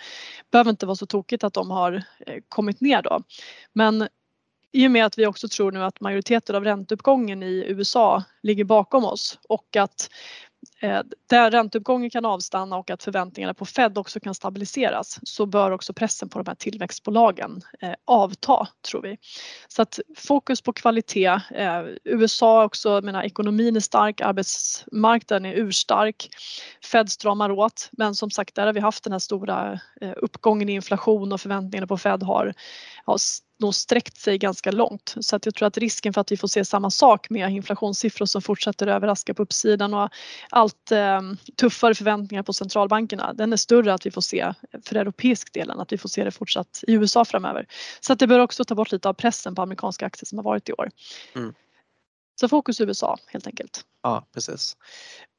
behöver 0.52 0.72
inte 0.72 0.86
vara 0.86 0.96
så 0.96 1.06
tokigt 1.06 1.44
att 1.44 1.54
de 1.54 1.72
har 1.72 2.04
eh, 2.28 2.42
kommit 2.50 2.82
ner 2.82 3.02
då. 3.02 3.24
Men 3.74 4.08
i 4.76 4.88
och 4.88 4.92
med 4.92 5.06
att 5.06 5.18
vi 5.18 5.26
också 5.26 5.48
tror 5.48 5.72
nu 5.72 5.84
att 5.84 6.02
majoriteten 6.02 6.56
av 6.56 6.64
ränteuppgången 6.64 7.44
i 7.44 7.66
USA 7.68 8.24
ligger 8.44 8.64
bakom 8.64 9.06
oss 9.06 9.40
och 9.50 9.76
att 9.76 10.10
Eh, 10.80 11.02
där 11.30 11.52
ränteuppgången 11.52 12.10
kan 12.10 12.26
avstanna 12.26 12.78
och 12.78 12.90
att 12.90 13.04
förväntningarna 13.04 13.54
på 13.54 13.66
Fed 13.66 13.98
också 13.98 14.20
kan 14.20 14.36
stabiliseras 14.36 15.20
så 15.24 15.46
bör 15.46 15.72
också 15.72 15.94
pressen 15.94 16.30
på 16.30 16.40
de 16.40 16.50
här 16.50 16.56
tillväxtbolagen 16.56 17.62
eh, 17.82 17.94
avta 18.06 18.68
tror 18.90 19.02
vi. 19.02 19.18
Så 19.68 19.82
att 19.82 20.00
fokus 20.18 20.62
på 20.62 20.74
kvalitet. 20.74 21.40
Eh, 21.56 21.84
USA 22.04 22.64
också, 22.64 23.02
menar, 23.02 23.24
ekonomin 23.24 23.76
är 23.76 23.80
stark, 23.80 24.22
arbetsmarknaden 24.22 25.46
är 25.46 25.54
urstark. 25.54 26.30
Fed 26.84 27.12
stramar 27.12 27.52
åt 27.52 27.90
men 27.92 28.16
som 28.16 28.32
sagt 28.32 28.56
där 28.56 28.66
har 28.66 28.74
vi 28.74 28.80
haft 28.80 29.04
den 29.04 29.12
här 29.12 29.20
stora 29.20 29.80
uppgången 30.18 30.70
i 30.70 30.74
inflation 30.74 31.34
och 31.34 31.42
förväntningarna 31.42 31.88
på 31.88 31.98
Fed 31.98 32.24
har, 32.24 32.54
har 33.06 33.18
nog 33.60 33.76
sträckt 33.76 34.18
sig 34.18 34.38
ganska 34.38 34.72
långt 34.72 35.16
så 35.20 35.36
att 35.36 35.46
jag 35.46 35.56
tror 35.56 35.68
att 35.68 35.78
risken 35.78 36.14
för 36.14 36.22
att 36.22 36.32
vi 36.32 36.38
får 36.38 36.48
se 36.48 36.66
samma 36.66 36.90
sak 36.90 37.30
med 37.30 37.50
inflationssiffror 37.52 38.26
som 38.26 38.42
fortsätter 38.42 38.88
överraska 38.88 39.34
på 39.34 39.44
uppsidan 39.44 39.94
och 39.94 40.10
allt 40.66 40.92
eh, 40.92 41.22
tuffare 41.60 41.96
förväntningar 41.96 42.44
på 42.44 42.54
centralbankerna 42.54 43.34
den 43.34 43.54
är 43.54 43.58
större 43.58 43.94
att 43.94 44.06
vi 44.06 44.12
får 44.12 44.22
se 44.22 44.54
för 44.86 44.96
europeisk 44.96 45.54
delen 45.54 45.80
att 45.80 45.94
vi 45.94 45.98
får 45.98 46.10
se 46.10 46.24
det 46.24 46.32
fortsatt 46.32 46.84
i 46.88 46.94
USA 46.94 47.26
framöver. 47.26 47.68
Så 48.00 48.14
att 48.14 48.20
det 48.20 48.28
bör 48.28 48.40
också 48.40 48.64
ta 48.64 48.76
bort 48.76 48.92
lite 48.92 49.10
av 49.10 49.14
pressen 49.14 49.56
på 49.56 49.62
amerikanska 49.62 50.06
aktier 50.06 50.26
som 50.26 50.38
har 50.38 50.44
varit 50.44 50.70
i 50.70 50.74
år. 50.74 50.90
Mm. 51.36 51.54
Så 52.40 52.48
fokus 52.48 52.82
USA 52.82 53.18
helt 53.28 53.48
enkelt. 53.48 53.82
Ja 54.04 54.26
precis. 54.34 54.78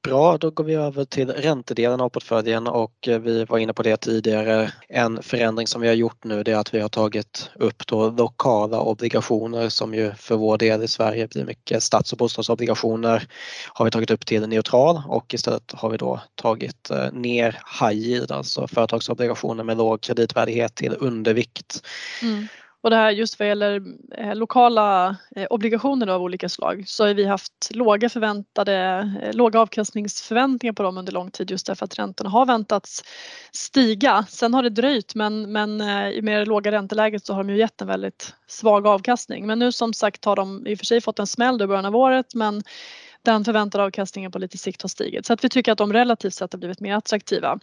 Bra, 0.06 0.38
då 0.38 0.50
går 0.50 0.64
vi 0.64 0.74
över 0.74 1.04
till 1.04 1.30
räntedelen 1.30 2.00
av 2.00 2.08
portföljen 2.08 2.66
och 2.66 3.08
eh, 3.08 3.18
vi 3.18 3.44
var 3.44 3.58
inne 3.58 3.72
på 3.72 3.82
det 3.82 3.96
tidigare. 3.96 4.72
En 4.88 5.22
förändring 5.22 5.66
som 5.66 5.80
vi 5.80 5.88
har 5.88 5.94
gjort 5.94 6.24
nu 6.24 6.40
är 6.40 6.54
att 6.54 6.74
vi 6.74 6.80
har 6.80 6.88
tagit 6.88 7.50
upp 7.54 7.86
då 7.86 8.10
lokala 8.10 8.80
obligationer 8.80 9.68
som 9.68 9.94
ju 9.94 10.12
för 10.14 10.36
vår 10.36 10.58
del 10.58 10.82
i 10.82 10.88
Sverige 10.88 11.28
blir 11.28 11.44
mycket 11.44 11.82
stats 11.82 12.12
och 12.12 12.18
bostadsobligationer. 12.18 13.28
Har 13.72 13.84
vi 13.84 13.90
tagit 13.90 14.10
upp 14.10 14.26
till 14.26 14.48
neutral 14.48 15.02
och 15.08 15.34
istället 15.34 15.72
har 15.72 15.90
vi 15.90 15.96
då 15.96 16.20
tagit 16.34 16.90
eh, 16.90 17.12
ner 17.12 17.60
high 17.80 17.98
yield, 17.98 18.32
alltså 18.32 18.68
företagsobligationer 18.68 19.64
med 19.64 19.76
låg 19.76 20.00
kreditvärdighet 20.00 20.74
till 20.74 20.96
undervikt. 20.98 21.86
Mm. 22.22 22.46
Och 22.86 22.90
det 22.90 22.96
här 22.96 23.10
just 23.10 23.38
vad 23.38 23.48
gäller 23.48 23.82
eh, 24.16 24.34
lokala 24.34 25.16
eh, 25.36 25.46
obligationer 25.50 26.06
av 26.06 26.22
olika 26.22 26.48
slag 26.48 26.84
så 26.86 27.06
har 27.06 27.14
vi 27.14 27.24
haft 27.24 27.70
låga 27.70 28.08
förväntade, 28.08 28.74
eh, 29.22 29.32
låga 29.32 29.60
avkastningsförväntningar 29.60 30.72
på 30.72 30.82
dem 30.82 30.98
under 30.98 31.12
lång 31.12 31.30
tid 31.30 31.50
just 31.50 31.66
därför 31.66 31.84
att 31.84 31.98
räntorna 31.98 32.30
har 32.30 32.46
väntats 32.46 33.04
stiga. 33.52 34.26
Sen 34.28 34.54
har 34.54 34.62
det 34.62 34.70
dröjt 34.70 35.14
men, 35.14 35.52
men 35.52 35.80
eh, 35.80 36.08
i 36.08 36.22
med 36.22 36.40
det 36.40 36.44
låga 36.44 36.72
ränteläget 36.72 37.26
så 37.26 37.34
har 37.34 37.44
de 37.44 37.52
ju 37.52 37.58
gett 37.58 37.80
en 37.80 37.88
väldigt 37.88 38.34
svag 38.46 38.86
avkastning. 38.86 39.46
Men 39.46 39.58
nu 39.58 39.72
som 39.72 39.92
sagt 39.92 40.24
har 40.24 40.36
de 40.36 40.66
i 40.66 40.74
och 40.74 40.78
för 40.78 40.86
sig 40.86 41.00
fått 41.00 41.18
en 41.18 41.26
smäll 41.26 41.62
i 41.62 41.66
början 41.66 41.86
av 41.86 41.96
året 41.96 42.34
men 42.34 42.62
den 43.26 43.44
förväntade 43.44 43.84
avkastningen 43.84 44.32
på 44.32 44.38
lite 44.38 44.58
sikt 44.58 44.82
har 44.82 44.88
stigit 44.88 45.26
så 45.26 45.32
att 45.32 45.44
vi 45.44 45.48
tycker 45.48 45.72
att 45.72 45.78
de 45.78 45.92
relativt 45.92 46.34
sett 46.34 46.52
har 46.52 46.58
blivit 46.58 46.80
mer 46.80 46.94
attraktiva. 46.94 47.58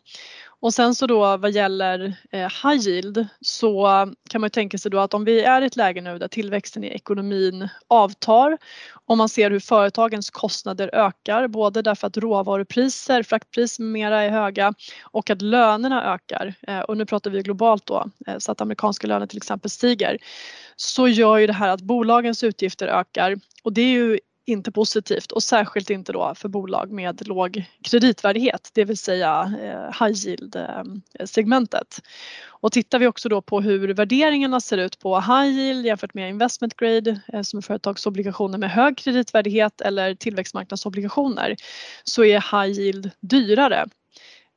Och 0.59 0.73
sen 0.73 0.95
så 0.95 1.07
då 1.07 1.37
vad 1.37 1.51
gäller 1.51 2.15
eh, 2.31 2.39
high 2.39 2.87
yield 2.87 3.27
så 3.41 3.87
kan 4.29 4.41
man 4.41 4.45
ju 4.45 4.49
tänka 4.49 4.77
sig 4.77 4.91
då 4.91 4.99
att 4.99 5.13
om 5.13 5.25
vi 5.25 5.43
är 5.43 5.61
i 5.61 5.65
ett 5.65 5.75
läge 5.75 6.01
nu 6.01 6.17
där 6.17 6.27
tillväxten 6.27 6.83
i 6.83 6.87
ekonomin 6.87 7.69
avtar 7.87 8.57
och 9.05 9.17
man 9.17 9.29
ser 9.29 9.51
hur 9.51 9.59
företagens 9.59 10.29
kostnader 10.29 10.89
ökar 10.93 11.47
både 11.47 11.81
därför 11.81 12.07
att 12.07 12.17
råvarupriser, 12.17 13.23
fraktpriser 13.23 13.83
med 13.83 13.91
mera 13.91 14.21
är 14.21 14.29
höga 14.29 14.73
och 15.03 15.29
att 15.29 15.41
lönerna 15.41 16.13
ökar 16.13 16.53
eh, 16.67 16.79
och 16.79 16.97
nu 16.97 17.05
pratar 17.05 17.31
vi 17.31 17.41
globalt 17.41 17.85
då 17.85 18.05
eh, 18.27 18.37
så 18.37 18.51
att 18.51 18.61
amerikanska 18.61 19.07
löner 19.07 19.27
till 19.27 19.37
exempel 19.37 19.71
stiger 19.71 20.17
så 20.75 21.07
gör 21.07 21.37
ju 21.37 21.47
det 21.47 21.53
här 21.53 21.69
att 21.69 21.81
bolagens 21.81 22.43
utgifter 22.43 22.87
ökar 22.87 23.35
och 23.63 23.73
det 23.73 23.81
är 23.81 23.91
ju 23.91 24.19
inte 24.45 24.71
positivt 24.71 25.31
och 25.31 25.43
särskilt 25.43 25.89
inte 25.89 26.13
då 26.13 26.33
för 26.35 26.49
bolag 26.49 26.91
med 26.91 27.27
låg 27.27 27.65
kreditvärdighet, 27.83 28.69
det 28.73 28.85
vill 28.85 28.97
säga 28.97 29.53
eh, 29.61 30.05
high 30.05 30.27
yield 30.27 30.55
eh, 30.55 31.25
segmentet. 31.25 32.01
Och 32.47 32.71
tittar 32.71 32.99
vi 32.99 33.07
också 33.07 33.29
då 33.29 33.41
på 33.41 33.61
hur 33.61 33.93
värderingarna 33.93 34.61
ser 34.61 34.77
ut 34.77 34.99
på 34.99 35.19
high 35.19 35.59
yield 35.59 35.85
jämfört 35.85 36.13
med 36.13 36.29
investment 36.29 36.75
grade 36.77 37.21
eh, 37.33 37.41
som 37.41 37.57
är 37.57 37.61
företagsobligationer 37.61 38.57
med 38.57 38.71
hög 38.71 38.97
kreditvärdighet 38.97 39.81
eller 39.81 40.15
tillväxtmarknadsobligationer 40.15 41.55
så 42.03 42.23
är 42.23 42.65
high 42.65 42.79
yield 42.79 43.11
dyrare 43.19 43.85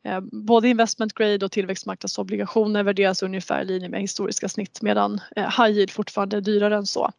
Eh, 0.07 0.21
både 0.21 0.69
investment 0.69 1.15
grade 1.15 1.45
och 1.45 1.53
tillväxtmarknadsobligationer 1.53 2.83
värderas 2.83 3.23
ungefär 3.23 3.63
i 3.63 3.65
linje 3.65 3.89
med 3.89 4.01
historiska 4.01 4.49
snitt 4.49 4.83
medan 4.83 5.21
eh, 5.37 5.43
high 5.43 5.77
yield 5.77 5.91
fortfarande 5.91 6.37
är 6.37 6.41
dyrare 6.41 6.77
än 6.77 6.87
så. 6.87 7.11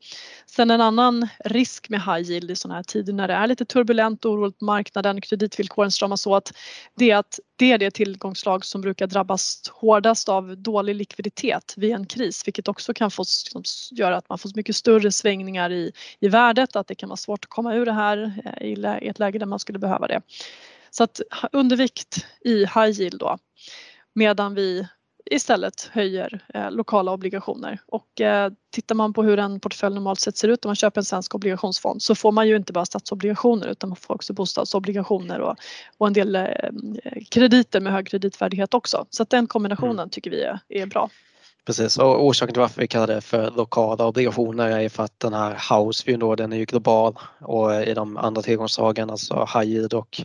Sen 0.46 0.72
en 0.72 0.82
annan 0.82 1.28
risk 1.46 1.90
med 1.90 2.02
high 2.02 2.32
yield 2.32 2.52
i 2.52 2.56
sådana 2.56 2.76
här 2.76 2.84
tider 2.84 3.14
när 3.14 3.28
det 3.28 3.34
är 3.34 3.48
lite 3.48 3.66
turbulent 3.66 4.26
och 4.26 4.32
oroligt 4.32 4.60
på 4.60 4.66
marknaden, 4.66 5.22
kreditvillkoren 5.22 5.92
stramas 5.92 6.28
åt, 6.28 6.52
det 6.96 7.12
är 7.12 7.18
att 7.18 7.40
det 7.56 7.72
är 7.72 7.78
det 7.78 7.92
tillgångslag 7.92 8.66
som 8.66 8.82
brukar 8.82 9.08
drabbas 9.08 9.62
hårdast 9.74 10.30
av 10.30 10.58
dålig 10.58 10.96
likviditet 10.96 11.74
vid 11.78 11.92
en 11.92 12.06
kris 12.06 12.48
vilket 12.48 12.68
också 12.68 12.94
kan 12.94 13.12
få, 13.12 13.22
liksom, 13.22 13.64
göra 13.92 14.18
att 14.18 14.30
man 14.30 14.38
får 14.38 14.52
mycket 14.56 14.76
större 14.76 15.12
svängningar 15.12 15.70
i, 15.70 15.92
i 16.20 16.28
värdet, 16.28 16.76
att 16.76 16.88
det 16.88 16.96
kan 16.96 17.10
vara 17.10 17.18
svårt 17.18 17.46
att 17.46 17.50
komma 17.50 17.76
ur 17.76 17.86
det 17.86 17.94
här 17.94 18.42
eh, 18.46 18.68
i 18.68 19.08
ett 19.08 19.20
läge 19.20 19.40
där 19.40 19.46
man 19.46 19.60
skulle 19.60 19.80
behöva 19.80 20.08
det. 20.08 20.22
Så 20.90 21.04
att 21.04 21.22
undervikt 21.52 22.26
i 22.42 22.60
high 22.60 23.02
yield 23.02 23.20
då 23.20 23.38
medan 24.14 24.56
vi 24.56 24.88
istället 25.32 25.90
höjer 25.94 26.46
eh, 26.54 26.72
lokala 26.72 27.12
obligationer. 27.12 27.80
Och 27.88 28.22
eh, 28.22 28.52
tittar 28.72 28.96
man 28.96 29.14
på 29.14 29.24
hur 29.24 29.40
en 29.40 29.60
portfölj 29.60 29.96
normalt 29.96 30.20
sett 30.20 30.38
ser 30.38 30.48
ut 30.48 30.66
om 30.66 30.70
man 30.70 30.76
köper 30.76 31.02
en 31.02 31.06
svensk 31.06 31.36
obligationsfond 31.36 32.02
så 32.02 32.16
får 32.16 32.32
man 32.32 32.48
ju 32.48 32.56
inte 32.56 32.74
bara 32.74 32.86
statsobligationer 32.86 33.68
utan 33.68 33.90
man 33.90 33.96
får 33.96 34.16
också 34.16 34.34
bostadsobligationer 34.34 35.40
och, 35.40 35.56
och 35.98 36.08
en 36.08 36.14
del 36.14 36.36
eh, 36.36 36.46
krediter 37.30 37.80
med 37.80 37.94
hög 37.94 38.08
kreditvärdighet 38.08 38.74
också. 38.74 39.06
Så 39.10 39.24
att 39.24 39.30
den 39.30 39.48
kombinationen 39.48 40.00
mm. 40.00 40.10
tycker 40.10 40.32
vi 40.32 40.42
är, 40.42 40.60
är 40.70 40.86
bra. 40.86 41.10
Precis 41.66 41.98
och 41.98 42.26
orsaken 42.26 42.54
till 42.54 42.62
varför 42.62 42.82
vi 42.82 42.88
kallar 42.88 43.08
det 43.08 43.22
för 43.22 43.52
lokala 43.52 44.06
obligationer 44.06 44.80
är 44.80 44.90
för 44.90 45.04
att 45.04 45.20
den 45.20 45.34
här 45.34 45.58
Houseview 45.70 46.26
då 46.26 46.36
den 46.36 46.54
är 46.54 46.58
ju 46.58 46.66
global 46.66 47.18
och 47.42 47.84
i 47.84 47.94
de 47.94 48.18
andra 48.18 48.42
tillgångsslagen 48.42 49.10
alltså 49.10 49.48
high 49.54 49.70
yield 49.70 49.94
och 49.94 50.22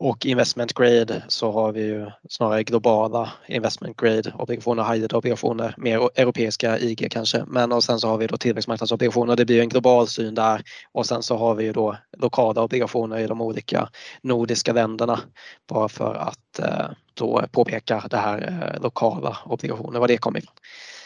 och 0.00 0.26
investment 0.26 0.72
grade 0.72 1.22
så 1.28 1.52
har 1.52 1.72
vi 1.72 1.80
ju 1.80 2.10
snarare 2.28 2.62
globala 2.62 3.32
investment 3.48 3.96
grade 3.96 4.32
obligationer, 4.38 4.84
high 4.84 4.94
yield 4.94 5.12
obligationer, 5.12 5.74
mer 5.78 5.98
europeiska 6.20 6.78
IG 6.78 7.08
kanske. 7.10 7.44
Men 7.46 7.72
och 7.72 7.84
sen 7.84 8.00
så 8.00 8.08
har 8.08 8.18
vi 8.18 8.26
då 8.26 8.36
tillväxtmarknadsobligationer, 8.36 9.36
det 9.36 9.44
blir 9.44 9.60
en 9.60 9.68
global 9.68 10.08
syn 10.08 10.34
där. 10.34 10.62
Och 10.92 11.06
sen 11.06 11.22
så 11.22 11.36
har 11.36 11.54
vi 11.54 11.64
ju 11.64 11.72
då 11.72 11.96
lokala 12.18 12.62
obligationer 12.62 13.18
i 13.18 13.26
de 13.26 13.40
olika 13.40 13.88
nordiska 14.22 14.72
länderna 14.72 15.20
bara 15.68 15.88
för 15.88 16.14
att 16.14 16.58
eh, 16.58 16.86
då 17.14 17.44
påpeka 17.52 18.04
det 18.10 18.16
här 18.16 18.72
eh, 18.74 18.82
lokala 18.82 19.38
obligationer, 19.44 20.00
var 20.00 20.08
det 20.08 20.18
kommer 20.18 20.38
ifrån. 20.38 20.54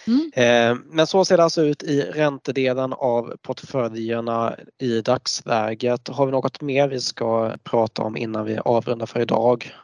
Mm. 0.06 0.30
Eh, 0.34 0.78
men 0.86 1.06
så 1.06 1.24
ser 1.24 1.36
det 1.36 1.44
alltså 1.44 1.62
ut 1.62 1.82
i 1.82 2.02
räntedelen 2.02 2.92
av 2.92 3.36
portföljerna 3.42 4.56
i 4.78 5.00
dagsläget. 5.00 6.08
Har 6.08 6.26
vi 6.26 6.32
något 6.32 6.60
mer 6.60 6.88
vi 6.88 7.00
ska 7.00 7.52
prata 7.64 8.02
om 8.02 8.16
innan 8.16 8.44
vi 8.44 8.58
avrundar 8.58 9.06
för 9.06 9.20
idag? 9.20 9.74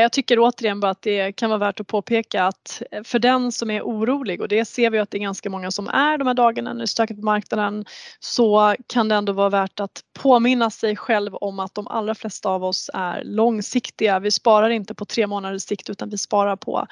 Jag 0.00 0.12
tycker 0.12 0.38
återigen 0.38 0.80
bara 0.80 0.90
att 0.90 1.02
det 1.02 1.32
kan 1.32 1.50
vara 1.50 1.58
värt 1.58 1.80
att 1.80 1.86
påpeka 1.86 2.44
att 2.44 2.82
eh, 2.90 3.02
för 3.02 3.18
den 3.18 3.52
som 3.52 3.70
är 3.70 3.82
orolig 3.82 4.40
och 4.40 4.48
det 4.48 4.64
ser 4.64 4.90
vi 4.90 4.98
att 4.98 5.10
det 5.10 5.18
är 5.18 5.20
ganska 5.20 5.50
många 5.50 5.70
som 5.70 5.88
är 5.88 6.18
de 6.18 6.26
här 6.26 6.34
dagarna 6.34 6.72
när 6.72 6.78
det 6.78 6.84
är 6.84 6.86
stökigt 6.86 7.20
på 7.20 7.24
marknaden 7.24 7.84
så 8.20 8.74
kan 8.86 9.08
det 9.08 9.14
ändå 9.14 9.32
vara 9.32 9.48
värt 9.48 9.80
att 9.80 10.00
påminna 10.18 10.70
sig 10.70 10.96
själv 10.96 11.34
om 11.34 11.58
att 11.58 11.74
de 11.74 11.88
allra 11.88 12.14
flesta 12.14 12.48
av 12.48 12.64
oss 12.64 12.90
är 12.94 13.24
långsiktiga. 13.24 14.18
Vi 14.18 14.30
sparar 14.30 14.70
inte 14.70 14.94
på 14.94 15.04
tre 15.04 15.26
månaders 15.26 15.62
sikt 15.62 15.90
utan 15.90 16.10
vi 16.10 16.18
sparar 16.18 16.56
på 16.56 16.86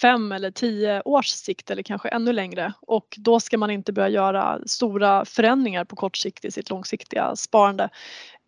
fem 0.00 0.32
eller 0.32 0.50
tio 0.50 1.02
års 1.04 1.26
sikt 1.26 1.70
eller 1.70 1.82
kanske 1.82 2.08
ännu 2.08 2.32
längre 2.32 2.72
och 2.80 3.14
då 3.18 3.40
ska 3.40 3.58
man 3.58 3.70
inte 3.70 3.92
börja 3.92 4.08
göra 4.08 4.58
stora 4.66 5.24
förändringar 5.24 5.84
på 5.84 5.96
kort 5.96 6.16
sikt 6.16 6.44
i 6.44 6.50
sitt 6.50 6.70
långsiktiga 6.70 7.36
sparande 7.36 7.88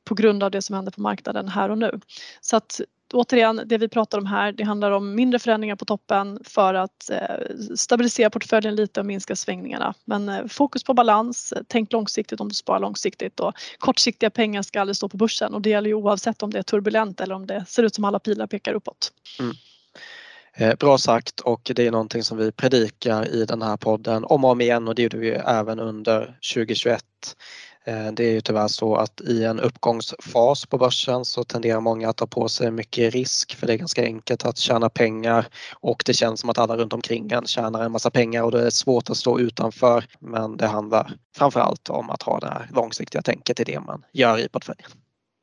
på 0.05 0.14
grund 0.14 0.43
av 0.43 0.51
det 0.51 0.62
som 0.62 0.77
händer 0.77 0.93
på 0.93 1.01
marknaden 1.01 1.49
här 1.49 1.71
och 1.71 1.79
nu. 1.79 2.01
Så 2.40 2.57
att 2.57 2.81
återigen, 3.14 3.62
det 3.66 3.79
vi 3.79 3.88
pratar 3.88 4.18
om 4.18 4.27
här, 4.27 4.53
det 4.53 4.64
handlar 4.64 4.90
om 4.90 5.14
mindre 5.14 5.38
förändringar 5.38 5.77
på 5.77 5.85
toppen 5.85 6.38
för 6.44 6.74
att 6.74 7.11
eh, 7.11 7.57
stabilisera 7.77 8.31
portföljen 8.31 8.77
lite 8.77 9.00
och 9.00 9.07
minska 9.07 9.37
svängningarna. 9.37 9.94
Men 10.05 10.29
eh, 10.29 10.46
fokus 10.46 10.85
på 10.85 10.94
balans, 10.94 11.53
tänk 11.68 11.92
långsiktigt 11.92 12.40
om 12.40 12.48
du 12.48 12.55
sparar 12.55 12.81
långsiktigt 12.81 13.40
och 13.40 13.53
kortsiktiga 13.79 14.31
pengar 14.31 14.62
ska 14.62 14.81
aldrig 14.81 14.96
stå 14.96 15.09
på 15.09 15.16
börsen 15.16 15.55
och 15.55 15.62
det 15.62 15.70
gäller 15.70 15.88
ju 15.88 15.94
oavsett 15.94 16.42
om 16.42 16.50
det 16.50 16.59
är 16.59 16.62
turbulent 16.62 17.20
eller 17.20 17.35
om 17.35 17.46
det 17.46 17.64
ser 17.68 17.83
ut 17.83 17.94
som 17.94 18.05
alla 18.05 18.18
pilar 18.18 18.46
pekar 18.46 18.74
uppåt. 18.74 19.12
Mm. 19.40 19.55
Eh, 20.57 20.74
bra 20.74 20.98
sagt 20.98 21.40
och 21.40 21.70
det 21.74 21.87
är 21.87 21.90
någonting 21.90 22.22
som 22.22 22.38
vi 22.38 22.53
predikar 22.53 23.29
i 23.29 23.44
den 23.44 23.62
här 23.62 23.77
podden 23.77 24.24
om 24.24 24.44
och 24.44 24.50
om 24.50 24.61
igen 24.61 24.88
och 24.88 24.94
det 24.94 25.03
gjorde 25.03 25.16
vi 25.16 25.31
även 25.31 25.81
under 25.81 26.38
2021. 26.55 27.05
Eh, 27.87 28.12
det 28.12 28.25
är 28.25 28.31
ju 28.31 28.40
tyvärr 28.40 28.68
så 28.68 28.97
att 28.97 29.20
i 29.20 29.44
en 29.44 29.61
uppgångsfas 29.61 30.66
på 30.66 30.79
börsen 30.79 31.25
så 31.25 31.44
tenderar 31.44 31.81
många 31.81 32.09
att 32.09 32.16
ta 32.16 32.27
på 32.27 32.49
sig 32.49 32.70
mycket 32.70 33.14
risk 33.14 33.55
för 33.55 33.66
det 33.66 33.73
är 33.73 33.77
ganska 33.77 34.03
enkelt 34.03 34.44
att 34.44 34.59
tjäna 34.59 34.88
pengar 34.88 35.47
och 35.75 36.03
det 36.07 36.14
känns 36.14 36.40
som 36.40 36.51
att 36.51 36.59
alla 36.59 36.77
runt 36.77 36.92
omkring 36.92 37.31
en 37.31 37.47
tjänar 37.47 37.85
en 37.85 37.92
massa 37.92 38.11
pengar 38.11 38.42
och 38.42 38.51
då 38.51 38.59
är 38.59 38.64
det 38.64 38.70
svårt 38.70 39.11
att 39.11 39.16
stå 39.16 39.38
utanför. 39.38 40.05
Men 40.18 40.57
det 40.57 40.66
handlar 40.66 41.16
framförallt 41.37 41.90
om 41.90 42.11
att 42.11 42.23
ha 42.23 42.40
det 42.40 42.47
här 42.47 42.70
långsiktiga 42.75 43.23
tänket 43.23 43.61
i 43.61 43.64
det 43.64 43.81
man 43.81 44.05
gör 44.12 44.38
i 44.38 44.49
portföljen. 44.49 44.90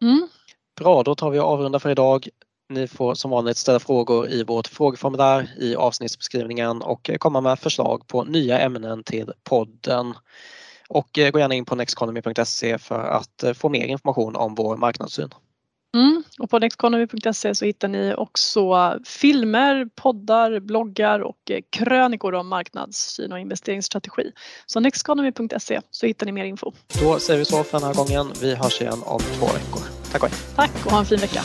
Mm. 0.01 0.27
Bra, 0.79 1.03
då 1.03 1.15
tar 1.15 1.29
vi 1.29 1.39
och 1.39 1.45
avrundar 1.45 1.79
för 1.79 1.89
idag. 1.89 2.27
Ni 2.69 2.87
får 2.87 3.15
som 3.15 3.31
vanligt 3.31 3.57
ställa 3.57 3.79
frågor 3.79 4.29
i 4.29 4.43
vårt 4.43 4.67
frågeformulär 4.67 5.49
i 5.59 5.75
avsnittsbeskrivningen 5.75 6.81
och 6.81 7.09
komma 7.19 7.41
med 7.41 7.59
förslag 7.59 8.07
på 8.07 8.23
nya 8.23 8.59
ämnen 8.59 9.03
till 9.03 9.31
podden. 9.43 10.13
Och 10.93 11.17
eh, 11.17 11.31
gå 11.31 11.39
gärna 11.39 11.55
in 11.55 11.65
på 11.65 11.75
nexteconomy.se 11.75 12.77
för 12.77 13.07
att 13.07 13.43
eh, 13.43 13.53
få 13.53 13.69
mer 13.69 13.85
information 13.85 14.35
om 14.35 14.55
vår 14.55 14.77
marknadssyn. 14.77 15.29
Mm. 15.95 16.23
Och 16.39 16.49
på 16.49 16.59
nexteconomy.se 16.59 17.55
så 17.55 17.65
hittar 17.65 17.87
ni 17.87 18.13
också 18.17 18.93
filmer, 19.05 19.87
poddar, 19.95 20.59
bloggar 20.59 21.19
och 21.19 21.51
eh, 21.51 21.59
krönikor 21.69 22.33
om 22.33 22.47
marknadssyn 22.47 23.31
och 23.31 23.39
investeringsstrategi. 23.39 24.31
Så 24.65 24.79
nexteconomy.se 24.79 25.81
så 25.91 26.05
hittar 26.05 26.25
ni 26.25 26.31
mer 26.31 26.45
info. 26.45 26.71
Då 27.01 27.19
säger 27.19 27.39
vi 27.39 27.45
så 27.45 27.63
för 27.63 27.79
den 27.79 27.87
här 27.87 27.93
gången. 27.93 28.33
Vi 28.41 28.55
hörs 28.55 28.81
igen 28.81 28.99
om 29.05 29.19
två 29.19 29.45
veckor. 29.45 29.81
Tack 30.11 30.23
och 30.23 30.29
hej. 30.29 30.39
Tack 30.55 30.85
och 30.85 30.91
ha 30.91 30.99
en 30.99 31.05
fin 31.05 31.19
vecka. 31.19 31.41